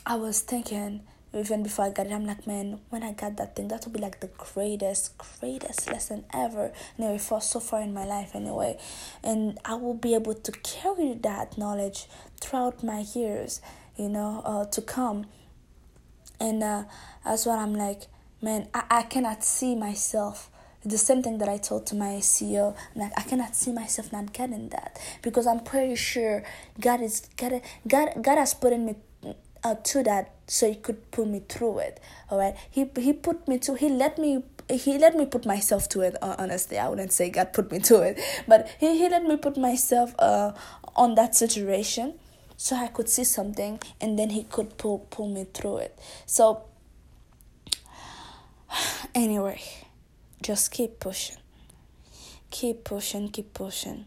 i 0.07 0.15
was 0.15 0.39
thinking 0.41 1.03
even 1.39 1.63
before 1.63 1.87
I 1.87 1.91
got 1.91 2.07
it, 2.07 2.13
I'm 2.13 2.27
like, 2.27 2.47
man, 2.47 2.81
when 2.91 3.03
I 3.03 3.13
got 3.13 3.37
that 3.37 3.57
thing, 3.57 3.69
that 3.69 3.85
would 3.85 3.93
be 3.93 4.01
like 4.01 4.21
the 4.21 4.31
greatest, 4.39 5.17
greatest 5.19 5.91
lesson 5.91 6.25
ever. 6.33 6.73
Anyway, 6.99 7.19
for 7.19 7.41
so 7.41 7.61
far 7.61 7.81
in 7.81 7.93
my 7.93 8.05
life, 8.05 8.35
anyway, 8.35 8.79
and 9.23 9.59
I 9.65 9.75
will 9.75 9.95
be 9.95 10.15
able 10.15 10.35
to 10.35 10.53
carry 10.53 11.15
that 11.15 11.59
knowledge 11.59 12.07
throughout 12.41 12.83
my 12.83 13.05
years, 13.15 13.61
you 13.97 14.09
know, 14.09 14.43
uh, 14.45 14.65
to 14.67 14.83
come. 14.83 15.27
And 16.39 16.63
uh, 16.63 16.85
that's 17.25 17.47
what 17.47 17.59
I'm 17.59 17.75
like, 17.75 18.03
man. 18.43 18.69
I, 18.75 18.85
I 18.91 19.03
cannot 19.03 19.43
see 19.43 19.75
myself 19.75 20.51
the 20.85 20.99
same 20.99 21.23
thing 21.23 21.39
that 21.39 21.49
I 21.49 21.59
told 21.59 21.87
to 21.87 21.95
my 21.97 22.21
CEO. 22.21 22.77
Like 22.95 23.13
I 23.17 23.23
cannot 23.23 23.57
see 23.57 23.73
myself 23.73 24.13
not 24.13 24.33
getting 24.33 24.69
that 24.69 25.01
because 25.23 25.47
I'm 25.47 25.61
pretty 25.61 25.97
sure 25.97 26.45
God 26.81 27.01
is 27.01 27.29
God 27.37 27.61
God 27.89 28.23
God 28.23 28.39
has 28.39 28.55
put 28.55 28.73
in 28.73 28.87
me 28.87 28.97
to 29.75 30.03
that 30.03 30.33
so 30.47 30.69
he 30.69 30.75
could 30.75 31.11
put 31.11 31.27
me 31.27 31.43
through 31.49 31.79
it 31.79 32.01
all 32.31 32.39
right 32.39 32.55
he 32.71 32.89
he 32.99 33.13
put 33.13 33.47
me 33.49 33.59
to 33.59 33.75
he 33.75 33.89
let 33.89 34.19
me 34.19 34.43
he 34.71 34.99
let 34.99 35.15
me 35.15 35.27
put 35.27 35.45
myself 35.47 35.89
to 35.89 36.01
it 36.01 36.17
uh, 36.23 36.35
honestly 36.39 36.79
i 36.79 36.89
wouldn't 36.89 37.13
say 37.13 37.31
god 37.31 37.53
put 37.53 37.71
me 37.71 37.79
to 37.79 38.01
it 38.01 38.19
but 38.49 38.69
he, 38.79 38.99
he 38.99 39.09
let 39.09 39.25
me 39.25 39.37
put 39.37 39.57
myself 39.57 40.15
uh 40.19 40.53
on 40.95 41.15
that 41.15 41.35
situation 41.35 42.15
so 42.57 42.75
i 42.77 42.87
could 42.87 43.09
see 43.09 43.25
something 43.25 43.79
and 44.01 44.19
then 44.19 44.31
he 44.31 44.45
could 44.45 44.77
pull 44.79 45.01
pull 45.11 45.29
me 45.29 45.47
through 45.53 45.79
it. 45.79 45.99
So 46.25 46.65
anyway 49.15 49.61
just 50.43 50.71
keep 50.71 51.01
pushing. 51.01 51.37
Keep 52.51 52.85
pushing 52.85 53.29
keep 53.29 53.53
pushing. 53.53 54.07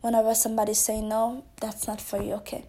Whenever 0.00 0.34
somebody 0.34 0.74
say 0.74 1.00
no 1.00 1.44
that's 1.60 1.86
not 1.86 2.00
for 2.00 2.22
you 2.22 2.34
okay 2.34 2.64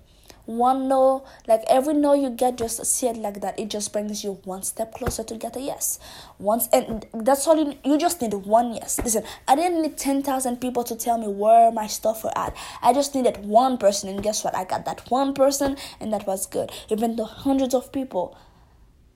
one 0.45 0.87
no 0.87 1.25
like 1.47 1.63
every 1.67 1.93
no 1.93 2.13
you 2.13 2.29
get 2.29 2.57
just 2.57 2.85
see 2.85 3.07
it 3.07 3.17
like 3.17 3.41
that. 3.41 3.59
It 3.59 3.69
just 3.69 3.91
brings 3.91 4.23
you 4.23 4.33
one 4.43 4.63
step 4.63 4.93
closer 4.93 5.23
to 5.23 5.35
get 5.35 5.55
a 5.55 5.59
yes. 5.59 5.99
Once 6.39 6.67
and 6.71 7.05
that's 7.13 7.47
all 7.47 7.57
you 7.57 7.77
you 7.83 7.97
just 7.97 8.21
need 8.21 8.33
one 8.33 8.73
yes. 8.73 8.99
Listen 9.03 9.23
i 9.47 9.55
didn't 9.55 9.81
need 9.81 9.97
10,000 9.97 10.61
people 10.61 10.83
to 10.83 10.95
tell 10.95 11.17
me 11.17 11.27
where 11.27 11.71
my 11.71 11.87
stuff 11.87 12.23
were 12.23 12.37
at. 12.37 12.55
I 12.81 12.93
just 12.93 13.15
needed 13.15 13.45
one 13.45 13.77
person 13.77 14.09
and 14.09 14.21
guess 14.21 14.43
what? 14.43 14.55
I 14.55 14.63
got 14.65 14.85
that 14.85 15.09
one 15.09 15.33
person 15.33 15.77
and 15.99 16.13
that 16.13 16.27
was 16.27 16.45
good. 16.45 16.71
Even 16.89 17.15
though 17.15 17.25
hundreds 17.25 17.73
of 17.73 17.91
people 17.91 18.37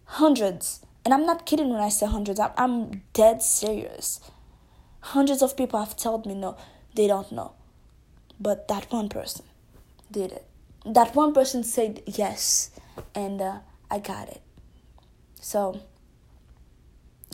hundreds 0.06 0.82
and 1.06 1.14
i'm 1.14 1.26
not 1.26 1.46
kidding 1.46 1.70
when 1.70 1.80
i 1.80 1.90
say 1.90 2.08
hundreds 2.08 2.40
i'm, 2.40 2.52
I'm 2.58 3.02
dead 3.14 3.42
serious. 3.44 4.20
Hundreds 5.02 5.42
of 5.42 5.56
people 5.56 5.80
have 5.80 5.96
told 5.96 6.26
me 6.26 6.34
no 6.34 6.58
they 6.96 7.08
don't 7.08 7.32
know. 7.32 7.54
But 8.40 8.68
that 8.70 8.92
one 8.92 9.10
person 9.10 9.46
did 10.12 10.32
it 10.32 10.49
that 10.94 11.16
one 11.16 11.34
person 11.34 11.64
said 11.64 12.02
yes 12.06 12.72
and 13.16 13.42
uh, 13.42 13.60
i 13.90 14.00
got 14.00 14.28
it. 14.30 14.42
So 15.42 15.80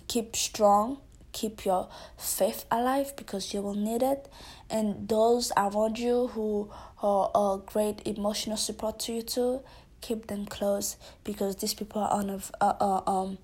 keep 0.07 0.35
strong 0.35 0.99
keep 1.35 1.65
your 1.65 1.89
faith 2.17 2.63
alive 2.71 3.13
because 3.17 3.53
you 3.53 3.61
will 3.61 3.75
need 3.75 4.01
it. 4.01 4.29
And 4.69 5.07
those 5.09 5.51
around 5.57 5.99
you 5.99 6.27
who 6.27 6.71
are 7.03 7.29
a 7.35 7.59
great 7.65 8.01
emotional 8.07 8.55
support 8.57 8.99
to 8.99 9.13
you 9.13 9.21
too 9.21 9.61
keep 9.99 10.27
them 10.27 10.45
close 10.45 10.95
because 11.23 11.57
these 11.57 11.73
people 11.73 12.01
are 12.01 12.13
un- 12.13 12.41
uh, 12.61 12.73
uh, 12.79 13.01
um, 13.05 13.37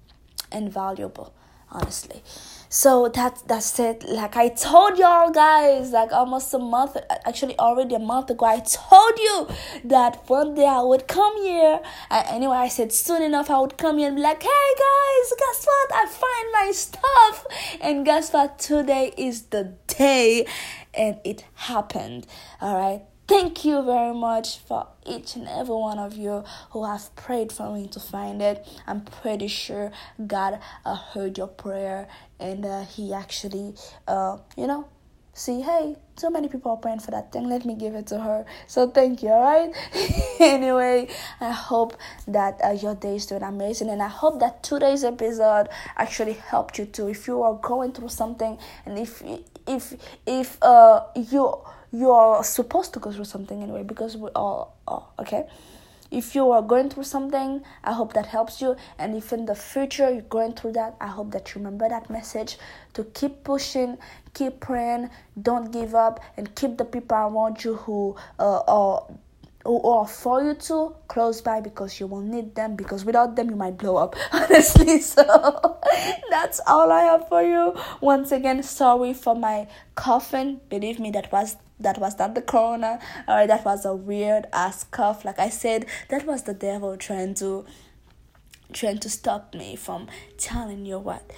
invaluable 0.51 1.33
honestly. 1.71 2.23
So 2.73 3.09
that 3.09 3.43
that's 3.47 3.77
it. 3.79 4.05
Like 4.07 4.37
i 4.37 4.47
told 4.47 4.97
y'all 4.97 5.29
guys 5.29 5.91
like 5.91 6.13
almost 6.13 6.53
a 6.53 6.59
month 6.59 6.95
actually 7.25 7.59
already 7.59 7.95
a 7.95 7.99
month 7.99 8.29
ago 8.29 8.45
i 8.45 8.59
told 8.59 9.19
you 9.19 9.47
that 9.83 10.23
one 10.29 10.55
day 10.55 10.65
i 10.65 10.81
would 10.81 11.05
come 11.05 11.35
here. 11.43 11.81
I, 12.09 12.21
anyway 12.29 12.55
i 12.55 12.69
said 12.69 12.93
soon 12.93 13.23
enough 13.23 13.49
i 13.49 13.59
would 13.59 13.77
come 13.77 13.97
here 13.97 14.07
and 14.07 14.15
be 14.15 14.21
like 14.21 14.41
hey 14.41 14.69
guys 14.85 15.33
guess 15.37 15.65
what? 15.65 15.89
I 15.93 16.05
find 16.23 16.47
my 16.53 16.71
stuff. 16.71 17.45
And 17.81 18.05
guess 18.05 18.31
what? 18.31 18.57
Today 18.57 19.13
is 19.17 19.47
the 19.47 19.73
day 19.87 20.45
and 20.93 21.19
it 21.25 21.43
happened. 21.55 22.25
All 22.61 22.77
right 22.77 23.10
Thank 23.31 23.63
you 23.63 23.81
very 23.81 24.13
much 24.13 24.57
for 24.57 24.87
each 25.05 25.37
and 25.37 25.47
every 25.47 25.73
one 25.73 25.99
of 25.99 26.17
you 26.17 26.43
who 26.71 26.83
have 26.83 27.15
prayed 27.15 27.53
for 27.53 27.73
me 27.73 27.87
to 27.87 27.99
find 28.01 28.41
it. 28.41 28.67
I'm 28.85 29.05
pretty 29.05 29.47
sure 29.47 29.93
God 30.27 30.59
uh, 30.83 30.95
heard 30.95 31.37
your 31.37 31.47
prayer 31.47 32.09
and 32.41 32.65
uh, 32.65 32.83
He 32.83 33.13
actually, 33.13 33.75
uh, 34.05 34.39
you 34.57 34.67
know, 34.67 34.89
see, 35.31 35.61
hey, 35.61 35.95
so 36.17 36.29
many 36.29 36.49
people 36.49 36.71
are 36.71 36.77
praying 36.77 36.99
for 36.99 37.11
that 37.11 37.31
thing. 37.31 37.47
Let 37.47 37.63
me 37.63 37.75
give 37.75 37.95
it 37.95 38.07
to 38.07 38.19
her. 38.19 38.45
So 38.67 38.89
thank 38.89 39.23
you, 39.23 39.29
alright? 39.29 39.73
anyway, 40.41 41.07
I 41.39 41.51
hope 41.51 41.95
that 42.27 42.59
uh, 42.61 42.71
your 42.71 42.95
day 42.95 43.15
is 43.15 43.27
doing 43.27 43.43
amazing, 43.43 43.89
and 43.89 44.03
I 44.03 44.09
hope 44.09 44.41
that 44.41 44.61
today's 44.61 45.05
episode 45.05 45.69
actually 45.95 46.33
helped 46.33 46.77
you 46.77 46.83
too. 46.83 47.07
If 47.07 47.27
you 47.27 47.41
are 47.43 47.53
going 47.53 47.93
through 47.93 48.09
something, 48.09 48.57
and 48.85 48.99
if 48.99 49.23
if 49.67 49.93
if 50.25 50.57
uh 50.61 51.05
you 51.15 51.55
you're 51.91 52.43
supposed 52.43 52.93
to 52.93 52.99
go 52.99 53.11
through 53.11 53.25
something 53.25 53.61
anyway 53.61 53.83
because 53.83 54.15
we 54.17 54.29
all 54.29 54.77
are, 54.87 55.07
okay? 55.19 55.45
If 56.11 56.35
you 56.35 56.51
are 56.51 56.61
going 56.61 56.89
through 56.89 57.05
something, 57.05 57.63
I 57.85 57.93
hope 57.93 58.13
that 58.13 58.25
helps 58.25 58.61
you. 58.61 58.75
And 58.99 59.15
if 59.15 59.31
in 59.31 59.45
the 59.45 59.55
future 59.55 60.11
you're 60.11 60.23
going 60.23 60.53
through 60.53 60.73
that, 60.73 60.95
I 60.99 61.07
hope 61.07 61.31
that 61.31 61.49
you 61.49 61.59
remember 61.59 61.87
that 61.87 62.09
message 62.09 62.57
to 62.95 63.05
keep 63.05 63.45
pushing, 63.45 63.97
keep 64.33 64.59
praying, 64.59 65.09
don't 65.41 65.71
give 65.71 65.95
up, 65.95 66.19
and 66.35 66.53
keep 66.53 66.77
the 66.77 66.83
people 66.83 67.15
around 67.15 67.63
you 67.63 67.75
who 67.75 68.17
uh, 68.39 68.59
are 68.67 69.07
are 69.65 70.07
for 70.07 70.43
you 70.43 70.53
to 70.55 70.95
close 71.07 71.41
by 71.41 71.61
because 71.61 71.99
you 71.99 72.07
will 72.07 72.21
need 72.21 72.55
them 72.55 72.75
because 72.75 73.05
without 73.05 73.35
them 73.35 73.49
you 73.49 73.55
might 73.55 73.77
blow 73.77 73.97
up 73.97 74.15
honestly. 74.31 74.99
So 74.99 75.79
that's 76.29 76.59
all 76.67 76.91
i 76.91 77.03
have 77.03 77.27
for 77.27 77.43
you. 77.43 77.75
Once 78.01 78.31
again 78.31 78.63
sorry 78.63 79.13
for 79.13 79.35
my 79.35 79.67
coughing. 79.95 80.61
Believe 80.69 80.99
me 80.99 81.11
that 81.11 81.31
was 81.31 81.57
that 81.79 81.97
was 81.97 82.17
not 82.19 82.35
the 82.35 82.41
corona 82.41 82.99
or 83.27 83.47
that 83.47 83.65
was 83.65 83.85
a 83.85 83.95
weird 83.95 84.47
ass 84.53 84.83
cough. 84.83 85.25
Like 85.25 85.39
i 85.39 85.49
said 85.49 85.85
that 86.09 86.25
was 86.25 86.43
the 86.43 86.53
devil 86.53 86.97
trying 86.97 87.35
to 87.35 87.65
trying 88.73 88.99
to 88.99 89.09
stop 89.09 89.53
me 89.53 89.75
from 89.75 90.07
telling 90.37 90.85
you 90.85 90.97
what 90.97 91.29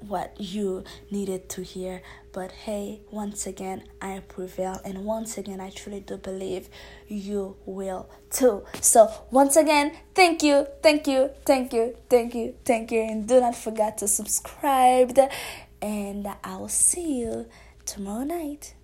what 0.00 0.34
you 0.38 0.84
needed 1.10 1.48
to 1.50 1.62
hear. 1.62 2.02
But 2.32 2.52
hey 2.52 3.00
once 3.10 3.46
again 3.46 3.82
i 4.00 4.20
prevail 4.28 4.80
and 4.84 5.04
once 5.04 5.38
again 5.38 5.60
i 5.60 5.70
truly 5.70 6.00
do 6.00 6.16
believe 6.16 6.68
you 7.08 7.56
will 7.66 8.08
too. 8.30 8.64
So 8.80 9.10
once 9.30 9.56
again 9.56 9.92
thank 10.14 10.42
you 10.42 10.66
thank 10.82 11.06
you 11.06 11.30
thank 11.44 11.72
you 11.72 11.96
thank 12.08 12.34
you 12.34 12.54
thank 12.64 12.92
you 12.92 13.00
and 13.00 13.26
do 13.26 13.40
not 13.40 13.56
forget 13.56 13.98
to 13.98 14.08
subscribe 14.08 15.18
and 15.80 16.28
i 16.44 16.56
will 16.56 16.68
see 16.68 17.20
you 17.20 17.46
tomorrow 17.84 18.24
night 18.24 18.74